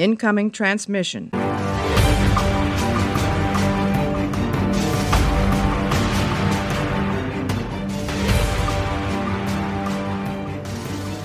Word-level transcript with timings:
Incoming 0.00 0.50
transmission. 0.50 1.30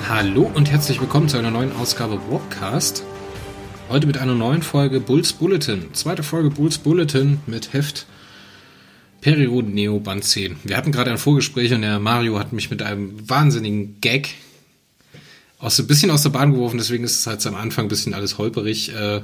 Hallo 0.10 0.52
und 0.54 0.70
herzlich 0.70 1.00
willkommen 1.00 1.30
zu 1.30 1.38
einer 1.38 1.52
neuen 1.52 1.72
Ausgabe 1.72 2.20
Warpcast. 2.30 3.06
Heute 3.88 4.08
mit 4.08 4.18
einer 4.18 4.36
neuen 4.36 4.62
Folge 4.62 5.00
Bulls 5.00 5.32
Bulletin. 5.32 5.94
Zweite 5.94 6.24
Folge 6.24 6.50
Bulls 6.50 6.78
Bulletin 6.78 7.40
mit 7.48 7.72
Heft 7.72 8.06
Period 9.22 9.70
Neo 9.70 10.02
Band 10.02 10.26
10. 10.26 10.58
Wir 10.66 10.76
hatten 10.76 10.92
gerade 10.92 11.12
ein 11.12 11.18
Vorgespräch 11.18 11.74
und 11.74 11.82
der 11.82 12.02
Mario 12.02 12.38
hat 12.38 12.52
mich 12.52 12.70
mit 12.70 12.82
einem 12.82 13.30
wahnsinnigen 13.30 14.02
Gag 14.02 14.36
aus 15.60 15.80
ein 15.80 15.88
bisschen 15.88 16.12
aus 16.12 16.24
der 16.24 16.30
Bahn 16.30 16.54
geworfen, 16.54 16.78
deswegen 16.78 17.04
ist 17.04 17.20
es 17.20 17.28
halt 17.28 17.46
am 17.48 17.56
Anfang 17.56 17.86
ein 17.86 17.90
bisschen 17.90 18.14
alles 18.14 18.38
holperig. 18.38 18.94
Äh, 18.94 19.22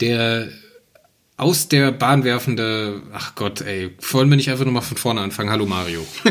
der 0.00 0.48
aus 1.36 1.68
der 1.68 1.92
Bahn 1.92 2.24
werfende, 2.24 3.02
ach 3.12 3.34
Gott, 3.34 3.60
ey, 3.60 3.90
wollen 4.12 4.30
wir 4.30 4.36
nicht 4.36 4.50
einfach 4.50 4.64
nochmal 4.64 4.82
von 4.82 4.96
vorne 4.96 5.20
anfangen? 5.20 5.50
Hallo 5.50 5.66
Mario. 5.66 6.06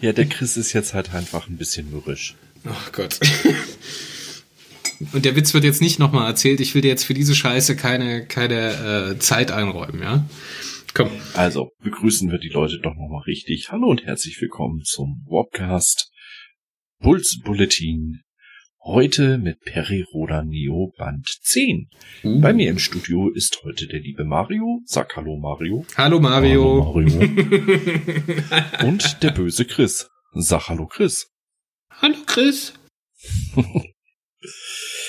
ja, 0.00 0.12
der 0.12 0.26
Chris 0.26 0.56
ist 0.56 0.72
jetzt 0.72 0.94
halt 0.94 1.14
einfach 1.14 1.48
ein 1.48 1.56
bisschen 1.56 1.90
mürrisch. 1.90 2.34
Ach 2.64 2.92
Gott. 2.92 3.18
Und 5.12 5.24
der 5.24 5.34
Witz 5.34 5.54
wird 5.54 5.64
jetzt 5.64 5.80
nicht 5.80 5.98
nochmal 5.98 6.28
erzählt. 6.28 6.60
Ich 6.60 6.74
will 6.74 6.82
dir 6.82 6.88
jetzt 6.88 7.04
für 7.04 7.14
diese 7.14 7.34
Scheiße 7.34 7.74
keine, 7.74 8.26
keine 8.26 9.14
äh, 9.14 9.18
Zeit 9.18 9.50
einräumen, 9.50 10.02
ja? 10.02 10.26
Komm. 10.92 11.10
Also, 11.34 11.70
begrüßen 11.82 12.30
wir 12.30 12.38
die 12.38 12.48
Leute 12.48 12.80
doch 12.80 12.94
nochmal 12.94 13.22
richtig. 13.22 13.70
Hallo 13.70 13.88
und 13.88 14.04
herzlich 14.04 14.40
willkommen 14.40 14.82
zum 14.84 15.24
Warpcast 15.26 16.09
Puls 17.00 17.40
Bulletin. 17.42 18.20
Heute 18.84 19.38
mit 19.38 19.60
Periroda 19.60 20.44
Neo 20.44 20.92
Band 20.98 21.26
10. 21.44 21.88
Uh. 22.24 22.40
Bei 22.42 22.52
mir 22.52 22.68
im 22.68 22.78
Studio 22.78 23.30
ist 23.30 23.58
heute 23.64 23.86
der 23.86 24.00
liebe 24.00 24.26
Mario. 24.26 24.82
Sag 24.84 25.16
Hallo 25.16 25.38
Mario. 25.38 25.86
Hallo 25.96 26.20
Mario. 26.20 26.92
Hallo 26.94 27.08
Mario. 27.08 28.42
und 28.86 29.22
der 29.22 29.30
böse 29.30 29.64
Chris. 29.64 30.10
Sag 30.34 30.68
Hallo 30.68 30.86
Chris. 30.86 31.30
Hallo 31.88 32.16
Chris. 32.26 32.74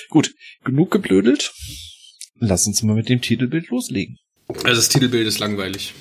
Gut, 0.09 0.33
genug 0.63 0.91
geblödelt. 0.91 1.51
Lass 2.35 2.67
uns 2.67 2.83
mal 2.83 2.95
mit 2.95 3.09
dem 3.09 3.19
Titelbild 3.19 3.67
loslegen. 3.67 4.17
Also 4.47 4.75
das 4.75 4.87
Titelbild 4.87 5.27
ist 5.27 5.39
langweilig. 5.39 5.93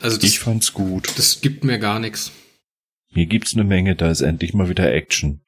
Also 0.00 0.18
das, 0.18 0.28
ich 0.28 0.40
fand's 0.40 0.74
gut. 0.74 1.10
Das 1.16 1.40
gibt 1.40 1.64
mir 1.64 1.78
gar 1.78 1.98
nichts. 1.98 2.32
Hier 3.08 3.26
gibt's 3.26 3.54
eine 3.54 3.64
Menge, 3.64 3.96
da 3.96 4.10
ist 4.10 4.20
endlich 4.20 4.54
mal 4.54 4.68
wieder 4.68 4.92
Action. 4.92 5.40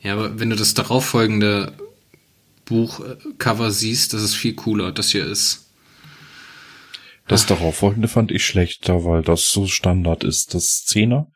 Ja, 0.00 0.14
aber 0.14 0.38
wenn 0.38 0.50
du 0.50 0.56
das 0.56 0.74
darauffolgende 0.74 1.72
Buchcover 2.64 3.70
siehst, 3.70 4.12
das 4.12 4.22
ist 4.22 4.34
viel 4.34 4.54
cooler. 4.54 4.92
Das 4.92 5.10
hier 5.10 5.26
ist. 5.26 5.66
Das 7.26 7.46
darauffolgende 7.46 8.08
fand 8.08 8.30
ich 8.30 8.46
schlechter, 8.46 9.04
weil 9.04 9.22
das 9.22 9.50
so 9.50 9.66
Standard 9.66 10.24
ist. 10.24 10.54
Das 10.54 10.84
Zehner 10.84 11.30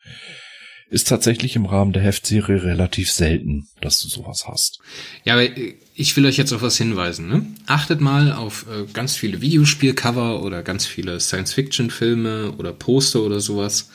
ist 0.88 1.08
tatsächlich 1.08 1.56
im 1.56 1.66
Rahmen 1.66 1.92
der 1.92 2.02
Heftserie 2.02 2.62
relativ 2.62 3.10
selten, 3.10 3.66
dass 3.80 4.00
du 4.00 4.08
sowas 4.08 4.44
hast. 4.47 4.78
Ja, 5.24 5.34
aber 5.34 5.48
ich 5.94 6.16
will 6.16 6.26
euch 6.26 6.36
jetzt 6.36 6.52
auf 6.52 6.62
was 6.62 6.76
hinweisen. 6.76 7.28
Ne? 7.28 7.47
Achtet 7.66 8.00
mal 8.00 8.32
auf 8.32 8.66
äh, 8.70 8.84
ganz 8.92 9.16
viele 9.16 9.41
Videospielcover 9.41 10.42
oder 10.42 10.62
ganz 10.62 10.86
viele 10.86 11.19
Science-Fiction-Filme 11.19 12.52
oder 12.58 12.72
Poster 12.72 13.20
oder 13.20 13.41
sowas 13.41 13.91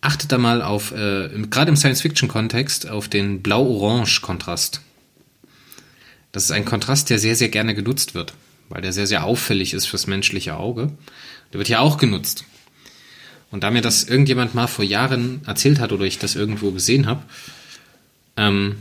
achtet 0.00 0.32
da 0.32 0.38
mal 0.38 0.62
auf, 0.62 0.92
äh, 0.92 1.28
gerade 1.50 1.70
im 1.70 1.76
Science-Fiction-Kontext, 1.76 2.88
auf 2.88 3.08
den 3.08 3.42
Blau-Orange-Kontrast. 3.42 4.80
Das 6.32 6.44
ist 6.44 6.50
ein 6.52 6.64
Kontrast, 6.64 7.10
der 7.10 7.18
sehr, 7.18 7.36
sehr 7.36 7.48
gerne 7.48 7.74
genutzt 7.74 8.14
wird, 8.14 8.34
weil 8.68 8.82
der 8.82 8.92
sehr, 8.92 9.06
sehr 9.06 9.24
auffällig 9.24 9.74
ist 9.74 9.86
fürs 9.86 10.06
menschliche 10.06 10.56
Auge. 10.56 10.92
Der 11.52 11.58
wird 11.58 11.68
ja 11.68 11.80
auch 11.80 11.96
genutzt. 11.96 12.44
Und 13.50 13.64
da 13.64 13.70
mir 13.70 13.80
das 13.80 14.04
irgendjemand 14.04 14.54
mal 14.54 14.66
vor 14.66 14.84
Jahren 14.84 15.40
erzählt 15.46 15.80
hat 15.80 15.92
oder 15.92 16.04
ich 16.04 16.18
das 16.18 16.36
irgendwo 16.36 16.70
gesehen 16.70 17.06
habe, 17.06 17.22
ähm, 18.36 18.76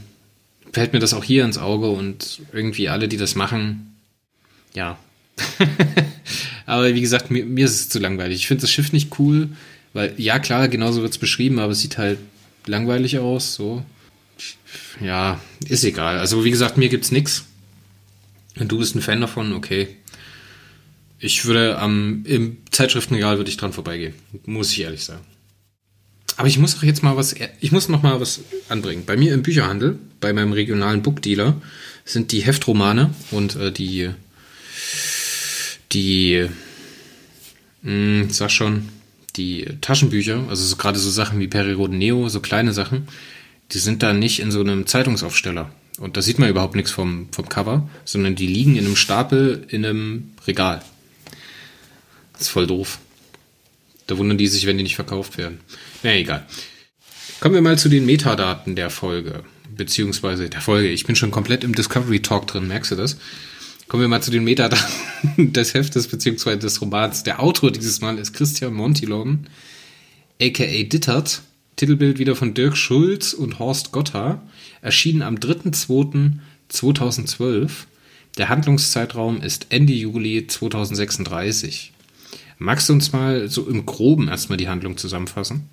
fällt 0.73 0.93
mir 0.93 0.99
das 0.99 1.13
auch 1.13 1.23
hier 1.23 1.45
ins 1.45 1.57
Auge 1.57 1.89
und 1.89 2.41
irgendwie 2.51 2.89
alle, 2.89 3.07
die 3.07 3.17
das 3.17 3.35
machen, 3.35 3.95
ja. 4.73 4.99
aber 6.65 6.93
wie 6.93 7.01
gesagt, 7.01 7.31
mir, 7.31 7.45
mir 7.45 7.65
ist 7.65 7.79
es 7.79 7.89
zu 7.89 7.99
langweilig. 7.99 8.37
Ich 8.37 8.47
finde 8.47 8.61
das 8.61 8.71
Schiff 8.71 8.91
nicht 8.91 9.17
cool. 9.19 9.49
Weil, 9.93 10.13
ja, 10.17 10.39
klar, 10.39 10.67
genauso 10.67 11.01
wird 11.01 11.11
es 11.11 11.17
beschrieben, 11.17 11.59
aber 11.59 11.71
es 11.71 11.81
sieht 11.81 11.97
halt 11.97 12.19
langweilig 12.65 13.17
aus, 13.19 13.55
so. 13.55 13.83
Ja, 15.01 15.39
ist 15.67 15.83
egal. 15.83 16.19
Also, 16.19 16.43
wie 16.43 16.51
gesagt, 16.51 16.77
mir 16.77 16.89
gibt's 16.89 17.11
nix. 17.11 17.45
Und 18.59 18.71
du 18.71 18.77
bist 18.77 18.95
ein 18.95 19.01
Fan 19.01 19.21
davon, 19.21 19.53
okay. 19.53 19.87
Ich 21.19 21.45
würde 21.45 21.79
am, 21.79 22.23
im 22.25 22.57
Zeitschriftenregal 22.71 23.37
würde 23.37 23.49
ich 23.49 23.57
dran 23.57 23.73
vorbeigehen. 23.73 24.13
Muss 24.45 24.71
ich 24.71 24.81
ehrlich 24.81 25.03
sagen. 25.03 25.25
Aber 26.35 26.47
ich 26.47 26.59
muss 26.59 26.77
auch 26.77 26.83
jetzt 26.83 27.01
mal 27.01 27.17
was, 27.17 27.35
ich 27.59 27.71
muss 27.71 27.89
noch 27.89 28.03
mal 28.03 28.21
was 28.21 28.41
anbringen. 28.69 29.03
Bei 29.05 29.17
mir 29.17 29.33
im 29.33 29.41
Bücherhandel, 29.41 29.97
bei 30.19 30.33
meinem 30.33 30.53
regionalen 30.53 31.01
Bookdealer, 31.01 31.59
sind 32.05 32.31
die 32.31 32.41
Heftromane 32.41 33.13
und 33.31 33.55
äh, 33.55 33.71
die, 33.71 34.11
die, 35.91 36.47
mh, 37.81 37.91
hm, 37.91 38.29
sag 38.29 38.51
schon, 38.51 38.89
die 39.37 39.65
Taschenbücher, 39.81 40.45
also 40.49 40.63
so, 40.63 40.75
gerade 40.75 40.99
so 40.99 41.09
Sachen 41.09 41.39
wie 41.39 41.47
Periroden 41.47 41.97
Neo, 41.97 42.29
so 42.29 42.39
kleine 42.39 42.73
Sachen, 42.73 43.07
die 43.71 43.79
sind 43.79 44.03
da 44.03 44.13
nicht 44.13 44.39
in 44.39 44.51
so 44.51 44.61
einem 44.61 44.87
Zeitungsaufsteller. 44.87 45.71
Und 45.99 46.15
da 46.15 46.21
sieht 46.21 46.39
man 46.39 46.49
überhaupt 46.49 46.75
nichts 46.75 46.91
vom, 46.91 47.27
vom 47.31 47.49
Cover, 47.49 47.89
sondern 48.05 48.35
die 48.35 48.47
liegen 48.47 48.75
in 48.75 48.85
einem 48.85 48.95
Stapel 48.95 49.65
in 49.69 49.85
einem 49.85 50.31
Regal. 50.45 50.81
Das 52.33 52.43
ist 52.43 52.49
voll 52.49 52.67
doof. 52.67 52.99
Da 54.05 54.17
wundern 54.17 54.37
die 54.37 54.47
sich, 54.47 54.65
wenn 54.65 54.77
die 54.77 54.83
nicht 54.83 54.95
verkauft 54.95 55.37
werden. 55.37 55.59
Na 56.03 56.11
ja, 56.11 56.17
egal. 56.17 56.45
Kommen 57.39 57.55
wir 57.55 57.61
mal 57.61 57.77
zu 57.77 57.89
den 57.89 58.05
Metadaten 58.05 58.75
der 58.75 58.89
Folge. 58.89 59.43
Beziehungsweise 59.75 60.49
der 60.49 60.61
Folge. 60.61 60.87
Ich 60.87 61.05
bin 61.05 61.15
schon 61.15 61.31
komplett 61.31 61.63
im 61.63 61.75
Discovery 61.75 62.21
Talk 62.21 62.47
drin, 62.47 62.67
merkst 62.67 62.91
du 62.91 62.95
das? 62.95 63.17
Kommen 63.87 64.01
wir 64.01 64.09
mal 64.09 64.21
zu 64.21 64.31
den 64.31 64.43
Metadaten 64.43 64.83
des 65.53 65.73
Heftes 65.73 66.09
beziehungsweise 66.09 66.59
des 66.59 66.81
Romans. 66.81 67.23
Der 67.23 67.41
Autor 67.41 67.71
dieses 67.71 68.01
Mal 68.01 68.17
ist 68.17 68.33
Christian 68.33 68.73
Montilon, 68.73 69.47
aka 70.41 70.83
Dittert. 70.83 71.41
Titelbild 71.77 72.17
wieder 72.17 72.35
von 72.35 72.53
Dirk 72.55 72.75
Schulz 72.75 73.33
und 73.33 73.59
Horst 73.59 73.91
Gotha. 73.91 74.41
Erschienen 74.81 75.21
am 75.21 75.35
3.2.2012. 75.35 77.69
Der 78.37 78.49
Handlungszeitraum 78.49 79.41
ist 79.41 79.67
Ende 79.69 79.93
Juli 79.93 80.47
2036. 80.47 81.93
Magst 82.57 82.89
du 82.89 82.93
uns 82.93 83.13
mal 83.13 83.47
so 83.47 83.69
im 83.69 83.85
Groben 83.85 84.27
erstmal 84.27 84.57
die 84.57 84.67
Handlung 84.67 84.97
zusammenfassen? 84.97 85.69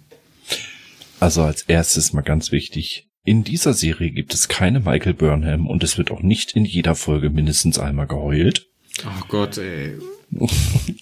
Also 1.20 1.41
als 1.42 1.62
erstes 1.62 2.12
mal 2.12 2.20
ganz 2.20 2.53
wichtig, 2.53 3.06
in 3.24 3.42
dieser 3.42 3.72
Serie 3.72 4.10
gibt 4.10 4.34
es 4.34 4.48
keine 4.48 4.80
Michael 4.80 5.14
Burnham 5.14 5.66
und 5.66 5.82
es 5.82 5.96
wird 5.98 6.10
auch 6.10 6.20
nicht 6.20 6.52
in 6.52 6.64
jeder 6.64 6.94
Folge 6.94 7.30
mindestens 7.30 7.78
einmal 7.78 8.06
geheult. 8.06 8.66
Oh 9.04 9.24
Gott, 9.28 9.58
ey. 9.58 9.98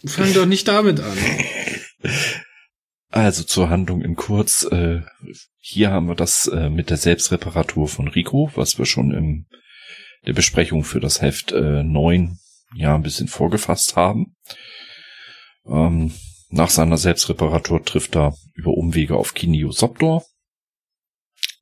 Fang 0.07 0.33
doch 0.33 0.47
nicht 0.47 0.69
damit 0.69 1.01
an. 1.01 1.19
Also 3.11 3.43
zur 3.43 3.69
Handlung 3.69 4.03
in 4.03 4.17
kurz. 4.17 4.65
Äh, 4.65 5.03
hier 5.59 5.91
haben 5.91 6.09
wir 6.09 6.15
das 6.15 6.47
äh, 6.47 6.71
mit 6.71 6.91
der 6.91 6.97
Selbstreparatur 6.97 7.89
von 7.89 8.09
Rico, 8.09 8.51
was 8.55 8.79
wir 8.79 8.87
schon 8.87 9.13
in 9.13 9.47
der 10.27 10.33
Besprechung 10.33 10.85
für 10.85 11.01
das 11.01 11.21
Heft 11.21 11.53
äh, 11.53 11.83
9 11.83 12.39
ja 12.75 12.95
ein 12.95 13.03
bisschen 13.03 13.29
vorgefasst 13.29 13.97
haben. 13.97 14.37
Ähm, 15.67 16.13
nach 16.49 16.71
seiner 16.71 16.97
Selbstreparatur 16.97 17.85
trifft 17.85 18.17
er 18.17 18.35
über 18.55 18.73
Umwege 18.73 19.17
auf 19.17 19.35
Kinio 19.35 19.73
Sopdor, 19.73 20.25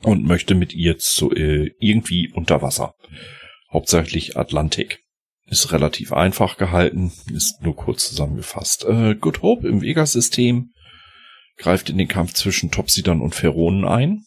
und 0.03 0.25
möchte 0.25 0.55
mit 0.55 0.73
ihr 0.73 0.99
zu 0.99 1.33
äh, 1.33 1.73
irgendwie 1.79 2.31
unter 2.33 2.63
Wasser. 2.63 2.95
Hauptsächlich 3.73 4.37
Atlantik. 4.37 5.01
Ist 5.47 5.73
relativ 5.73 6.13
einfach 6.13 6.59
gehalten, 6.59 7.13
ist 7.35 7.61
nur 7.63 7.75
kurz 7.75 8.09
zusammengefasst. 8.09 8.85
Äh, 8.85 9.17
Good 9.17 9.43
Hope 9.43 9.67
im 9.67 9.83
Vega-System 9.83 10.71
greift 11.57 11.91
in 11.91 11.99
den 11.99 12.07
Kampf 12.07 12.35
zwischen 12.35 12.71
Topsidern 12.71 13.21
und 13.21 13.35
Pharaonen 13.35 13.85
ein. 13.85 14.25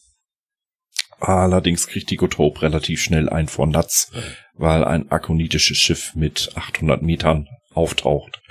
Allerdings 1.19 1.87
kriegt 1.87 2.09
die 2.09 2.17
Good 2.17 2.37
Hope 2.37 2.61
relativ 2.61 3.01
schnell 3.01 3.29
ein 3.29 3.47
vor 3.47 3.67
Natz, 3.67 4.11
weil 4.55 4.83
ein 4.83 5.09
akonitisches 5.11 5.77
Schiff 5.77 6.13
mit 6.13 6.51
800 6.55 7.01
Metern 7.01 7.47
auftaucht. 7.73 8.41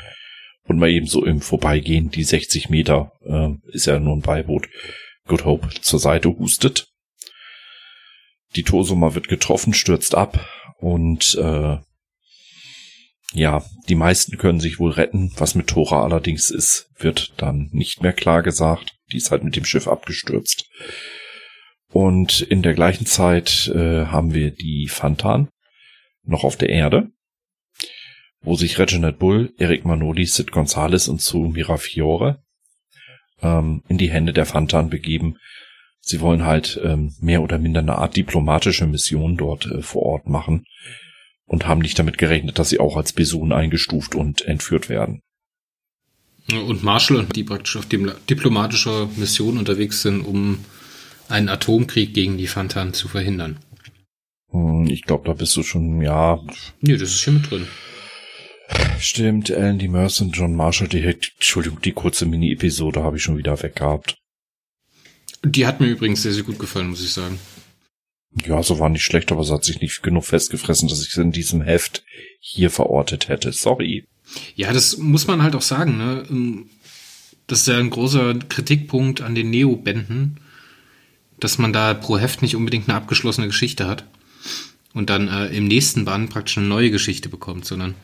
Und 0.64 0.79
mal 0.79 0.88
eben 0.88 1.06
so 1.06 1.26
im 1.26 1.43
Vorbeigehen, 1.43 2.11
die 2.11 2.25
60 2.25 2.70
Meter, 2.70 3.12
äh, 3.26 3.50
ist 3.70 3.87
ja 3.87 3.99
nur 3.99 4.17
ein 4.17 4.23
Beiboot, 4.23 4.67
Good 5.26 5.44
Hope 5.44 5.69
zur 5.82 6.00
Seite 6.00 6.31
hustet 6.31 6.92
die 8.56 8.62
Tosuma 8.62 9.14
wird 9.14 9.28
getroffen, 9.28 9.75
stürzt 9.75 10.14
ab 10.14 10.46
und 10.78 11.34
äh, 11.37 11.78
ja, 13.34 13.64
die 13.88 13.94
meisten 13.94 14.37
können 14.37 14.60
sich 14.60 14.78
wohl 14.78 14.90
retten. 14.90 15.32
Was 15.37 15.54
mit 15.54 15.69
Tora 15.69 16.02
allerdings 16.02 16.50
ist, 16.50 16.90
wird 16.99 17.32
dann 17.38 17.70
nicht 17.72 18.02
mehr 18.02 18.12
klar 18.12 18.43
gesagt. 18.43 18.94
Die 19.10 19.16
ist 19.16 19.31
halt 19.31 19.43
mit 19.43 19.56
dem 19.56 19.64
Schiff 19.64 19.88
abgestürzt. 19.88 20.69
Und 21.88 22.40
in 22.40 22.62
der 22.62 22.75
gleichen 22.75 23.06
Zeit 23.06 23.70
äh, 23.75 24.06
haben 24.06 24.34
wir 24.34 24.50
die 24.50 24.88
Fantan 24.88 25.49
noch 26.25 26.44
auf 26.44 26.56
der 26.56 26.70
Erde, 26.70 27.10
wo 28.40 28.54
sich 28.54 28.78
Reginald 28.78 29.19
Bull, 29.19 29.52
Eric 29.58 29.84
Manoli, 29.84 30.26
Sid 30.26 30.52
Gonzalez 30.52 31.08
und 31.08 31.20
Sue 31.20 31.50
Mirafiore 31.50 32.43
ähm, 33.43 33.82
in 33.88 33.99
die 33.99 34.10
Hände 34.10 34.32
der 34.32 34.46
Fantan 34.46 34.88
begeben. 34.88 35.37
Sie 36.04 36.20
wollen 36.20 36.44
halt 36.44 36.81
ähm, 36.82 37.14
mehr 37.20 37.43
oder 37.43 37.58
minder 37.58 37.81
eine 37.81 37.96
Art 37.96 38.16
diplomatische 38.16 38.87
Mission 38.87 39.37
dort 39.37 39.66
äh, 39.66 39.82
vor 39.82 40.02
Ort 40.02 40.28
machen 40.28 40.64
und 41.46 41.66
haben 41.66 41.81
nicht 41.81 41.99
damit 41.99 42.19
gerechnet, 42.19 42.58
dass 42.58 42.70
sie 42.70 42.81
auch 42.81 42.96
als 42.96 43.12
Besun 43.12 43.52
eingestuft 43.52 44.16
und 44.16 44.43
entführt 44.43 44.88
werden. 44.88 45.20
Und 46.50 46.82
Marshall, 46.82 47.26
die 47.37 47.44
praktisch 47.44 47.76
auf 47.76 47.87
diplomatischer 47.87 49.08
Mission 49.16 49.58
unterwegs 49.58 50.02
sind, 50.02 50.22
um 50.22 50.64
einen 51.28 51.49
Atomkrieg 51.49 52.12
gegen 52.12 52.37
die 52.37 52.49
Fantan 52.49 52.94
zu 52.94 53.06
verhindern. 53.06 53.58
Hm, 54.50 54.87
ich 54.88 55.02
glaube, 55.02 55.25
da 55.26 55.34
bist 55.34 55.56
du 55.56 55.62
schon, 55.62 56.02
ja. 56.02 56.40
Nee, 56.81 56.96
das 56.96 57.10
ist 57.10 57.22
hier 57.22 57.34
mit 57.34 57.49
drin. 57.49 57.69
Stimmt, 58.99 59.52
Alan 59.52 59.78
D. 59.78 59.87
Mercer 59.87 60.25
und 60.25 60.37
John 60.37 60.56
Marshall, 60.56 60.88
die, 60.88 61.02
Entschuldigung, 61.04 61.81
die 61.81 61.93
kurze 61.93 62.26
Mini-Episode 62.26 63.02
habe 63.04 63.19
ich 63.19 63.22
schon 63.22 63.38
wieder 63.38 63.62
weggehabt. 63.62 64.16
Die 65.44 65.67
hat 65.67 65.81
mir 65.81 65.89
übrigens 65.89 66.23
sehr, 66.23 66.33
sehr 66.33 66.44
gut 66.44 66.59
gefallen, 66.59 66.89
muss 66.89 67.03
ich 67.03 67.12
sagen. 67.12 67.39
Ja, 68.47 68.62
so 68.62 68.79
war 68.79 68.89
nicht 68.89 69.05
schlecht, 69.05 69.31
aber 69.31 69.43
es 69.43 69.50
hat 69.50 69.65
sich 69.65 69.81
nicht 69.81 70.03
genug 70.03 70.25
festgefressen, 70.25 70.89
dass 70.89 71.03
ich 71.03 71.09
es 71.09 71.17
in 71.17 71.33
diesem 71.33 71.61
Heft 71.61 72.03
hier 72.41 72.71
verortet 72.71 73.29
hätte. 73.29 73.53
Sorry. 73.53 74.06
Ja, 74.55 74.73
das 74.73 74.97
muss 74.97 75.27
man 75.27 75.43
halt 75.43 75.55
auch 75.55 75.62
sagen, 75.62 75.99
ne? 75.99 76.25
Ähm, 76.31 76.71
das 77.47 77.61
ist 77.61 77.69
ja 77.69 77.79
ein 77.79 77.91
großer 77.91 78.35
Kritikpunkt 78.49 79.21
an 79.21 79.35
den 79.35 79.50
Neo-Bänden, 79.50 80.39
dass 81.39 81.59
man 81.59 81.73
da 81.73 81.93
pro 81.93 82.17
Heft 82.17 82.41
nicht 82.41 82.56
unbedingt 82.56 82.88
eine 82.88 82.97
abgeschlossene 82.97 83.49
Geschichte 83.49 83.87
hat 83.87 84.05
und 84.95 85.11
dann 85.11 85.29
äh, 85.29 85.49
im 85.49 85.67
nächsten 85.67 86.05
Band 86.05 86.31
praktisch 86.31 86.56
eine 86.56 86.69
neue 86.69 86.91
Geschichte 86.91 87.29
bekommt, 87.29 87.65
sondern 87.65 87.95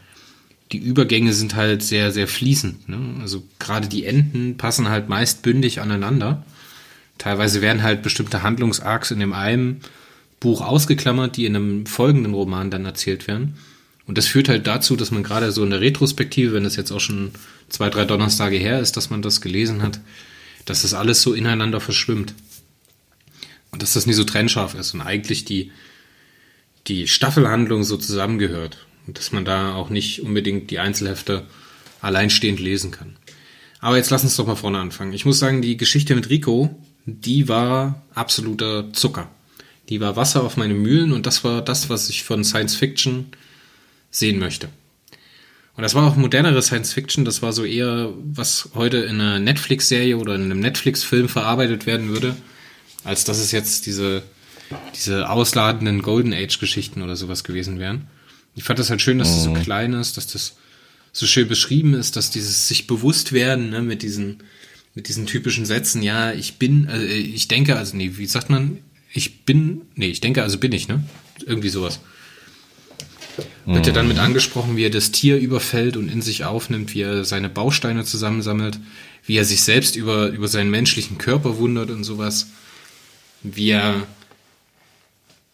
die 0.72 0.78
Übergänge 0.78 1.32
sind 1.32 1.54
halt 1.54 1.82
sehr, 1.82 2.12
sehr 2.12 2.28
fließend. 2.28 2.88
Ne? 2.88 2.98
Also 3.20 3.42
gerade 3.58 3.88
die 3.88 4.04
Enden 4.04 4.56
passen 4.56 4.88
halt 4.88 5.08
meist 5.08 5.42
bündig 5.42 5.80
aneinander. 5.80 6.44
Teilweise 7.18 7.60
werden 7.60 7.82
halt 7.82 8.02
bestimmte 8.02 8.42
Handlungsarcs 8.42 9.10
in 9.10 9.20
dem 9.20 9.32
einen 9.32 9.80
Buch 10.40 10.60
ausgeklammert, 10.60 11.36
die 11.36 11.46
in 11.46 11.56
einem 11.56 11.86
folgenden 11.86 12.34
Roman 12.34 12.70
dann 12.70 12.84
erzählt 12.84 13.26
werden. 13.26 13.58
Und 14.06 14.16
das 14.16 14.26
führt 14.26 14.48
halt 14.48 14.66
dazu, 14.66 14.96
dass 14.96 15.10
man 15.10 15.22
gerade 15.22 15.52
so 15.52 15.62
in 15.64 15.70
der 15.70 15.80
Retrospektive, 15.80 16.54
wenn 16.54 16.64
das 16.64 16.76
jetzt 16.76 16.92
auch 16.92 17.00
schon 17.00 17.32
zwei, 17.68 17.90
drei 17.90 18.04
Donnerstage 18.04 18.56
her 18.56 18.80
ist, 18.80 18.96
dass 18.96 19.10
man 19.10 19.20
das 19.20 19.40
gelesen 19.40 19.82
hat, 19.82 20.00
dass 20.64 20.82
das 20.82 20.94
alles 20.94 21.20
so 21.20 21.34
ineinander 21.34 21.80
verschwimmt. 21.80 22.34
Und 23.70 23.82
dass 23.82 23.92
das 23.92 24.06
nie 24.06 24.14
so 24.14 24.24
trennscharf 24.24 24.74
ist 24.74 24.94
und 24.94 25.02
eigentlich 25.02 25.44
die, 25.44 25.72
die 26.86 27.06
Staffelhandlung 27.06 27.84
so 27.84 27.98
zusammengehört. 27.98 28.86
Und 29.06 29.18
dass 29.18 29.32
man 29.32 29.44
da 29.44 29.74
auch 29.74 29.90
nicht 29.90 30.22
unbedingt 30.22 30.70
die 30.70 30.78
Einzelhefte 30.78 31.46
alleinstehend 32.00 32.60
lesen 32.60 32.92
kann. 32.92 33.16
Aber 33.80 33.96
jetzt 33.96 34.10
lass 34.10 34.24
uns 34.24 34.36
doch 34.36 34.46
mal 34.46 34.56
vorne 34.56 34.78
anfangen. 34.78 35.12
Ich 35.12 35.26
muss 35.26 35.38
sagen, 35.38 35.60
die 35.60 35.76
Geschichte 35.76 36.14
mit 36.14 36.30
Rico, 36.30 36.74
die 37.16 37.48
war 37.48 38.02
absoluter 38.14 38.92
Zucker. 38.92 39.30
Die 39.88 40.00
war 40.00 40.16
Wasser 40.16 40.42
auf 40.42 40.56
meine 40.56 40.74
Mühlen 40.74 41.12
und 41.12 41.26
das 41.26 41.44
war 41.44 41.62
das, 41.62 41.88
was 41.88 42.10
ich 42.10 42.24
von 42.24 42.44
Science 42.44 42.76
Fiction 42.76 43.26
sehen 44.10 44.38
möchte. 44.38 44.68
Und 45.76 45.82
das 45.82 45.94
war 45.94 46.06
auch 46.06 46.16
modernere 46.16 46.60
Science 46.60 46.92
Fiction, 46.92 47.24
das 47.24 47.40
war 47.40 47.52
so 47.52 47.64
eher, 47.64 48.12
was 48.24 48.70
heute 48.74 48.98
in 48.98 49.20
einer 49.20 49.38
Netflix-Serie 49.38 50.16
oder 50.16 50.34
in 50.34 50.42
einem 50.42 50.60
Netflix-Film 50.60 51.28
verarbeitet 51.28 51.86
werden 51.86 52.08
würde, 52.08 52.36
als 53.04 53.24
dass 53.24 53.38
es 53.38 53.52
jetzt 53.52 53.86
diese, 53.86 54.22
diese 54.96 55.30
ausladenden 55.30 56.02
Golden 56.02 56.34
Age-Geschichten 56.34 57.02
oder 57.02 57.14
sowas 57.14 57.44
gewesen 57.44 57.78
wären. 57.78 58.08
Ich 58.56 58.64
fand 58.64 58.80
das 58.80 58.90
halt 58.90 59.00
schön, 59.00 59.20
dass 59.20 59.28
das 59.32 59.44
so 59.44 59.50
mhm. 59.50 59.62
klein 59.62 59.92
ist, 59.92 60.16
dass 60.16 60.26
das 60.26 60.56
so 61.12 61.26
schön 61.26 61.46
beschrieben 61.46 61.94
ist, 61.94 62.16
dass 62.16 62.30
dieses 62.30 62.66
sich 62.66 62.88
bewusst 62.88 63.32
werden 63.32 63.70
ne, 63.70 63.80
mit 63.80 64.02
diesen 64.02 64.42
mit 64.98 65.06
diesen 65.06 65.26
typischen 65.26 65.64
Sätzen, 65.64 66.02
ja, 66.02 66.32
ich 66.32 66.56
bin, 66.56 66.88
also 66.88 67.06
ich 67.06 67.46
denke, 67.46 67.76
also 67.76 67.96
nee, 67.96 68.14
wie 68.14 68.26
sagt 68.26 68.50
man, 68.50 68.78
ich 69.12 69.44
bin, 69.44 69.82
nee, 69.94 70.08
ich 70.08 70.20
denke, 70.20 70.42
also 70.42 70.58
bin 70.58 70.72
ich, 70.72 70.88
ne? 70.88 71.04
Irgendwie 71.46 71.68
sowas. 71.68 72.00
Wird 73.64 73.86
ja 73.86 73.92
dann 73.92 74.08
mit 74.08 74.16
mhm. 74.16 74.24
angesprochen, 74.24 74.76
wie 74.76 74.84
er 74.84 74.90
das 74.90 75.12
Tier 75.12 75.38
überfällt 75.38 75.96
und 75.96 76.08
in 76.08 76.20
sich 76.20 76.44
aufnimmt, 76.44 76.94
wie 76.94 77.02
er 77.02 77.24
seine 77.24 77.48
Bausteine 77.48 78.04
zusammensammelt, 78.04 78.80
wie 79.24 79.36
er 79.36 79.44
sich 79.44 79.62
selbst 79.62 79.94
über, 79.94 80.30
über 80.30 80.48
seinen 80.48 80.70
menschlichen 80.70 81.16
Körper 81.16 81.58
wundert 81.58 81.90
und 81.90 82.02
sowas. 82.02 82.48
Wie 83.44 83.70
er, 83.70 84.04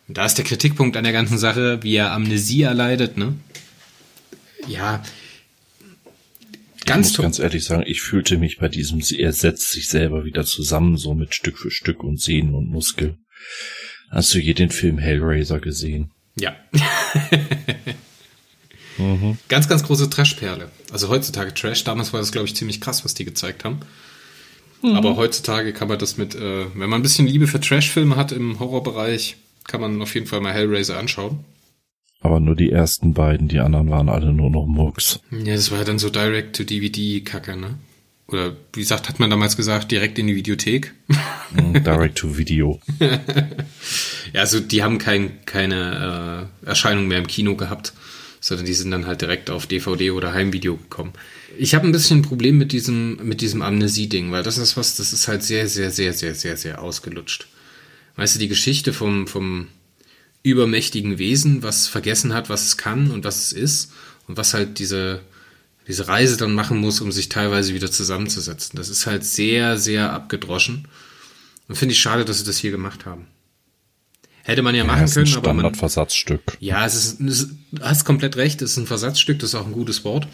da 0.09 0.25
ist 0.25 0.37
der 0.37 0.47
Kritikpunkt 0.47 0.97
an 0.97 1.05
der 1.05 1.13
ganzen 1.13 1.37
Sache, 1.37 1.83
wie 1.83 1.97
er 1.97 2.13
Amnesie 2.13 2.63
erleidet, 2.63 3.19
ne? 3.19 3.35
Ja, 4.67 5.03
ganz 6.85 7.11
ich 7.11 7.19
muss 7.19 7.23
ganz 7.23 7.39
ehrlich 7.39 7.65
sagen, 7.65 7.85
ich 7.87 8.01
fühlte 8.01 8.39
mich 8.39 8.59
bei 8.59 8.69
diesem, 8.69 9.01
er 9.17 9.33
setzt 9.33 9.71
sich 9.71 9.89
selber 9.89 10.25
wieder 10.25 10.45
zusammen, 10.45 10.97
so 10.97 11.15
mit 11.15 11.35
Stück 11.35 11.59
für 11.59 11.71
Stück 11.71 12.03
und 12.03 12.21
Sehnen 12.21 12.55
und 12.55 12.69
Muskel. 12.69 13.17
Hast 14.11 14.33
du 14.35 14.39
je 14.39 14.55
den 14.55 14.71
Film 14.71 14.99
Hellraiser 14.99 15.61
gesehen? 15.61 16.11
Ja. 16.37 16.55
mhm. 18.99 19.39
Ganz, 19.49 19.69
ganz 19.69 19.83
große 19.85 20.11
Trashperle. 20.11 20.71
Also 20.93 21.09
heutzutage 21.09 21.55
Trash. 21.55 21.85
Damals 21.85 22.13
war 22.13 22.21
das, 22.21 22.33
glaube 22.33 22.47
ich, 22.47 22.57
ziemlich 22.57 22.81
krass, 22.81 23.05
was 23.05 23.15
die 23.15 23.25
gezeigt 23.25 23.65
haben. 23.65 23.81
Mhm. 24.83 24.97
Aber 24.97 25.17
heutzutage 25.17 25.73
kann 25.73 25.89
man 25.89 25.99
das 25.99 26.17
mit, 26.17 26.35
äh, 26.35 26.67
wenn 26.75 26.91
man 26.91 27.01
ein 27.01 27.03
bisschen 27.03 27.27
Liebe 27.27 27.47
für 27.47 27.61
Trash-Filme 27.61 28.17
hat 28.17 28.33
im 28.33 28.61
Horrorbereich, 28.61 29.37
kann 29.65 29.81
man 29.81 30.01
auf 30.03 30.15
jeden 30.15 30.27
Fall 30.27 30.41
mal 30.41 30.53
Hellraiser 30.53 30.99
anschauen. 30.99 31.45
Aber 32.25 32.41
nur 32.41 32.57
die 32.57 32.73
ersten 32.73 33.13
beiden, 33.13 33.49
die 33.49 33.59
anderen 33.59 33.91
waren 33.91 34.09
alle 34.09 34.33
nur 34.33 34.49
noch 34.49 34.65
Murks. 34.65 35.21
Ja, 35.31 35.55
das 35.55 35.71
war 35.71 35.81
ja 35.81 35.85
dann 35.85 35.99
so 35.99 36.09
Direct-to-DVD-Kacke, 36.09 37.55
ne? 37.55 37.75
Oder 38.29 38.57
wie 38.73 38.81
gesagt, 38.81 39.11
hat 39.11 39.21
man 39.21 39.29
damals 39.29 39.59
gesagt, 39.59 39.93
direkt 39.93 40.19
in 40.19 40.29
die 40.29 40.35
Videothek. 40.35 40.95
Mhm, 41.53 41.85
Direct-to-Video. 41.85 42.81
ja, 44.33 44.41
also 44.41 44.59
die 44.59 44.83
haben 44.83 44.97
kein, 44.97 45.45
keine 45.45 46.49
äh, 46.65 46.67
Erscheinung 46.67 47.09
mehr 47.09 47.19
im 47.19 47.27
Kino 47.27 47.57
gehabt, 47.57 47.93
sondern 48.41 48.65
die 48.65 48.73
sind 48.73 48.91
dann 48.91 49.07
halt 49.07 49.21
direkt 49.21 49.51
auf 49.51 49.67
DVD 49.67 50.11
oder 50.13 50.33
Heimvideo 50.33 50.79
gekommen. 50.79 51.13
Ich 51.59 51.75
habe 51.75 51.87
ein 51.87 51.93
bisschen 51.93 52.21
ein 52.21 52.23
Problem 52.23 52.57
mit 52.57 52.73
diesem, 52.73 53.19
mit 53.23 53.43
diesem 53.43 53.61
Amnesie-Ding, 53.61 54.33
weil 54.33 54.43
das 54.43 54.57
ist 54.57 54.79
was, 54.79 54.97
das 54.97 55.13
ist 55.13 55.29
halt 55.29 55.43
sehr, 55.43 55.69
sehr, 55.69 55.91
sehr, 55.91 56.15
sehr, 56.15 56.35
sehr, 56.35 56.57
sehr 56.57 56.81
ausgelutscht. 56.81 57.49
Weißt 58.17 58.37
du, 58.37 58.39
die 58.39 58.49
Geschichte 58.49 58.95
vom, 58.95 59.27
vom 59.27 59.69
übermächtigen 60.45 61.19
Wesen, 61.19 61.65
was 61.65 61.89
vergessen 61.89 62.33
hat, 62.33 62.49
was 62.49 62.67
es 62.67 62.77
kann 62.77 63.11
und 63.11 63.25
was 63.25 63.47
es 63.47 63.53
ist 63.53 63.93
und 64.29 64.37
was 64.37 64.55
halt 64.55 64.79
diese, 64.79 65.21
diese 65.89 66.07
Reise 66.07 66.37
dann 66.37 66.53
machen 66.53 66.79
muss, 66.79 67.01
um 67.01 67.11
sich 67.11 67.29
teilweise 67.29 67.75
wieder 67.75 67.91
zusammenzusetzen. 67.91 68.77
Das 68.77 68.89
ist 68.89 69.07
halt 69.07 69.25
sehr, 69.25 69.79
sehr 69.79 70.13
abgedroschen. 70.13 70.87
Und 71.67 71.77
finde 71.77 71.95
ich 71.95 72.01
schade, 72.01 72.27
dass 72.27 72.39
sie 72.39 72.45
das 72.45 72.59
hier 72.59 72.71
gemacht 72.71 73.07
haben. 73.07 73.27
Hätte 74.43 74.61
man 74.61 74.75
ja, 74.75 74.83
ja 74.83 74.87
machen 74.87 75.11
können, 75.11 75.35
aber 75.35 75.55
man. 75.55 75.75
Versatzstück. 75.75 76.43
Ja, 76.61 76.85
es 76.85 76.95
ist, 76.95 77.21
es, 77.23 77.49
du 77.73 77.83
hast 77.83 78.05
komplett 78.05 78.37
recht, 78.37 78.61
es 78.61 78.73
ist 78.73 78.77
ein 78.77 78.87
Versatzstück, 78.87 79.39
das 79.39 79.51
ist 79.51 79.55
auch 79.55 79.67
ein 79.67 79.73
gutes 79.73 80.05
Wort. 80.05 80.29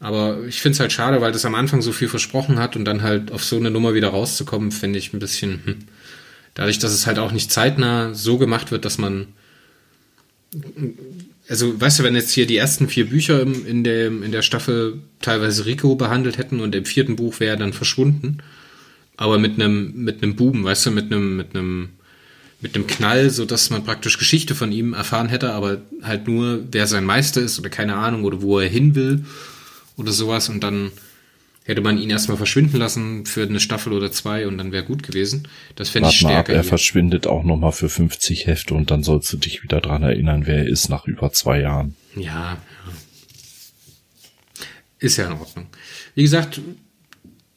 Aber 0.00 0.42
ich 0.48 0.60
finde 0.60 0.74
es 0.74 0.80
halt 0.80 0.92
schade, 0.92 1.20
weil 1.20 1.30
das 1.30 1.44
am 1.44 1.54
Anfang 1.54 1.80
so 1.80 1.92
viel 1.92 2.08
versprochen 2.08 2.58
hat 2.58 2.74
und 2.74 2.84
dann 2.84 3.02
halt 3.02 3.30
auf 3.30 3.44
so 3.44 3.56
eine 3.56 3.70
Nummer 3.70 3.94
wieder 3.94 4.08
rauszukommen, 4.08 4.72
finde 4.72 4.98
ich 4.98 5.12
ein 5.12 5.20
bisschen, 5.20 5.62
hm. 5.64 5.78
Dadurch, 6.54 6.78
dass 6.78 6.92
es 6.92 7.06
halt 7.06 7.18
auch 7.18 7.32
nicht 7.32 7.50
zeitnah 7.50 8.14
so 8.14 8.38
gemacht 8.38 8.70
wird, 8.70 8.84
dass 8.84 8.96
man 8.96 9.26
also 11.48 11.80
weißt 11.80 11.98
du, 11.98 12.02
wenn 12.04 12.14
jetzt 12.14 12.32
hier 12.32 12.46
die 12.46 12.56
ersten 12.56 12.88
vier 12.88 13.08
Bücher 13.08 13.42
in, 13.42 13.84
der, 13.84 14.06
in 14.06 14.32
der 14.32 14.42
Staffel 14.42 15.00
teilweise 15.20 15.66
Rico 15.66 15.94
behandelt 15.94 16.38
hätten 16.38 16.60
und 16.60 16.74
im 16.74 16.84
vierten 16.84 17.16
Buch 17.16 17.40
wäre 17.40 17.52
er 17.52 17.58
dann 17.58 17.72
verschwunden, 17.72 18.38
aber 19.16 19.38
mit 19.38 19.54
einem 19.54 19.92
mit 20.04 20.22
einem 20.22 20.36
Buben, 20.36 20.64
weißt 20.64 20.86
du, 20.86 20.90
mit 20.90 21.12
einem 21.12 21.36
mit 21.36 21.54
einem 21.54 21.90
mit 22.60 22.74
einem 22.74 22.86
Knall, 22.86 23.30
so 23.30 23.44
dass 23.44 23.70
man 23.70 23.84
praktisch 23.84 24.18
Geschichte 24.18 24.54
von 24.54 24.72
ihm 24.72 24.94
erfahren 24.94 25.28
hätte, 25.28 25.52
aber 25.52 25.82
halt 26.02 26.26
nur, 26.26 26.64
wer 26.72 26.86
sein 26.86 27.04
Meister 27.04 27.42
ist 27.42 27.58
oder 27.58 27.68
keine 27.68 27.96
Ahnung 27.96 28.24
oder 28.24 28.40
wo 28.40 28.58
er 28.58 28.68
hin 28.68 28.94
will 28.94 29.24
oder 29.96 30.12
sowas 30.12 30.48
und 30.48 30.64
dann 30.64 30.90
hätte 31.64 31.80
man 31.80 31.98
ihn 31.98 32.10
erstmal 32.10 32.36
verschwinden 32.36 32.76
lassen 32.76 33.26
für 33.26 33.42
eine 33.42 33.58
Staffel 33.58 33.92
oder 33.92 34.12
zwei 34.12 34.46
und 34.46 34.58
dann 34.58 34.70
wäre 34.70 34.84
gut 34.84 35.02
gewesen. 35.02 35.48
Das 35.76 35.88
fände 35.88 36.10
ich 36.10 36.18
stärker. 36.18 36.38
Ab, 36.38 36.48
er 36.50 36.62
hier. 36.62 36.64
verschwindet 36.64 37.26
auch 37.26 37.42
nochmal 37.42 37.72
für 37.72 37.88
50 37.88 38.46
Hefte 38.46 38.74
und 38.74 38.90
dann 38.90 39.02
sollst 39.02 39.32
du 39.32 39.38
dich 39.38 39.62
wieder 39.62 39.80
dran 39.80 40.02
erinnern, 40.02 40.46
wer 40.46 40.58
er 40.58 40.68
ist 40.68 40.90
nach 40.90 41.06
über 41.06 41.32
zwei 41.32 41.60
Jahren. 41.60 41.96
Ja, 42.14 42.22
ja. 42.22 42.58
Ist 44.98 45.16
ja 45.16 45.26
in 45.26 45.32
Ordnung. 45.32 45.66
Wie 46.14 46.22
gesagt, 46.22 46.60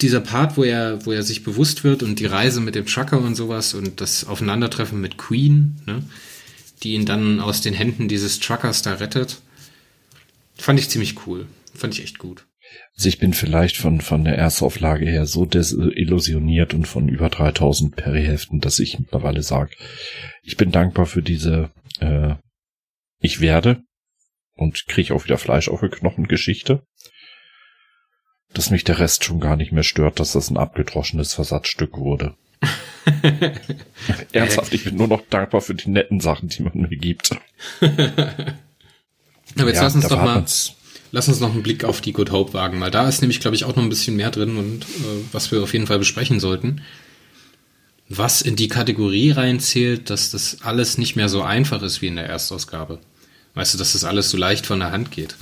dieser 0.02 0.22
Part, 0.22 0.58
wo 0.58 0.64
er, 0.64 1.06
wo 1.06 1.12
er 1.12 1.24
sich 1.24 1.44
bewusst 1.44 1.84
wird 1.84 2.04
und 2.04 2.20
die 2.20 2.26
Reise 2.26 2.62
mit 2.62 2.76
dem 2.76 2.86
Trucker 2.86 3.20
und 3.20 3.36
sowas 3.36 3.74
und 3.74 4.00
das 4.02 4.26
Aufeinandertreffen 4.26 5.00
mit 5.00 5.18
Queen, 5.18 5.78
ne, 5.86 6.04
die 6.84 6.94
ihn 6.94 7.06
dann 7.06 7.40
aus 7.40 7.62
den 7.62 7.74
Händen 7.74 8.08
dieses 8.08 8.40
Truckers 8.40 8.82
da 8.82 8.96
rettet, 8.96 9.42
fand 10.56 10.80
ich 10.80 10.90
ziemlich 10.90 11.26
cool. 11.26 11.48
Fand 11.74 11.94
ich 11.94 12.04
echt 12.04 12.20
gut. 12.20 12.47
Also 12.96 13.10
ich 13.10 13.20
bin 13.20 13.34
vielleicht 13.34 13.78
von, 13.78 14.02
von 14.02 14.24
der 14.24 14.38
Erstauflage 14.38 15.06
her 15.06 15.28
so 15.28 15.46
desillusioniert 15.46 16.74
und 16.74 16.88
von 16.88 17.10
über 17.10 17.30
3000 17.30 17.96
Periheften, 17.96 18.60
dass 18.60 18.80
ich 18.80 18.98
mittlerweile 18.98 19.44
sage, 19.44 19.76
ich 20.42 20.58
bin 20.58 20.72
dankbar 20.72 21.06
für 21.06 21.22
diese, 21.22 21.70
äh, 22.00 22.36
ich 23.20 23.40
werde 23.40 23.84
und 24.56 24.88
kriege 24.88 25.14
auch 25.14 25.26
wieder 25.26 25.38
Fleisch 25.38 25.70
auf 25.70 25.82
die 25.82 25.90
Knochen 25.90 26.28
Geschichte. 26.28 26.82
Dass 28.54 28.72
mich 28.72 28.84
der 28.84 28.98
Rest 28.98 29.24
schon 29.24 29.40
gar 29.40 29.58
nicht 29.58 29.72
mehr 29.72 29.84
stört, 29.84 30.20
dass 30.20 30.32
das 30.32 30.50
ein 30.50 30.58
abgedroschenes 30.58 31.34
Versatzstück 31.34 31.98
wurde. 31.98 32.36
Ernsthaft, 34.32 34.74
ich 34.74 34.84
bin 34.86 34.96
nur 34.96 35.08
noch 35.08 35.22
dankbar 35.30 35.62
für 35.62 35.76
die 35.76 35.90
netten 35.90 36.20
Sachen, 36.20 36.50
die 36.50 36.64
man 36.64 36.74
mir 36.74 36.98
gibt. 36.98 37.32
Aber 37.82 39.68
jetzt 39.68 39.78
ja, 39.78 39.84
lass 39.84 39.96
uns 39.96 40.08
doch 40.08 40.24
mal, 40.24 40.44
lass 41.12 41.28
uns 41.28 41.40
noch 41.40 41.52
einen 41.52 41.64
Blick 41.64 41.84
auf 41.84 42.02
die 42.02 42.14
Good 42.14 42.32
Hope 42.32 42.54
wagen, 42.54 42.80
weil 42.80 42.92
da 42.92 43.08
ist 43.08 43.22
nämlich, 43.22 43.40
glaube 43.40 43.56
ich, 43.56 43.66
auch 43.66 43.76
noch 43.76 43.84
ein 43.84 43.90
bisschen 43.90 44.16
mehr 44.16 44.32
drin 44.32 44.58
und 44.58 44.84
äh, 44.84 45.24
was 45.32 45.52
wir 45.52 45.62
auf 45.62 45.74
jeden 45.74 45.88
Fall 45.88 46.00
besprechen 46.00 46.40
sollten. 46.40 46.82
Was 48.10 48.42
in 48.42 48.56
die 48.56 48.70
Kategorie 48.70 49.32
reinzählt, 49.32 50.10
dass 50.10 50.32
das 50.32 50.62
alles 50.62 50.98
nicht 50.98 51.16
mehr 51.16 51.28
so 51.28 51.42
einfach 51.42 51.82
ist 51.82 52.02
wie 52.02 52.08
in 52.08 52.16
der 52.16 52.28
Erstausgabe. 52.28 53.00
Weißt 53.54 53.74
du, 53.74 53.78
dass 53.78 53.94
das 53.94 54.06
alles 54.06 54.30
so 54.30 54.38
leicht 54.38 54.66
von 54.66 54.80
der 54.80 54.92
Hand 54.92 55.12
geht. 55.12 55.36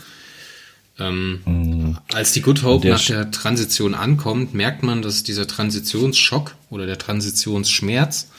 Ähm, 0.98 1.42
mhm. 1.46 1.98
Als 2.14 2.32
die 2.32 2.42
Good 2.42 2.64
Hope 2.64 2.84
der 2.84 2.94
nach 2.94 3.06
der 3.06 3.30
Transition 3.30 3.94
ankommt, 3.94 4.54
merkt 4.54 4.84
man, 4.84 5.02
dass 5.02 5.24
dieser 5.24 5.48
Transitionsschock 5.48 6.56
oder 6.70 6.86
der 6.86 6.98
Transitionsschmerz 6.98 8.30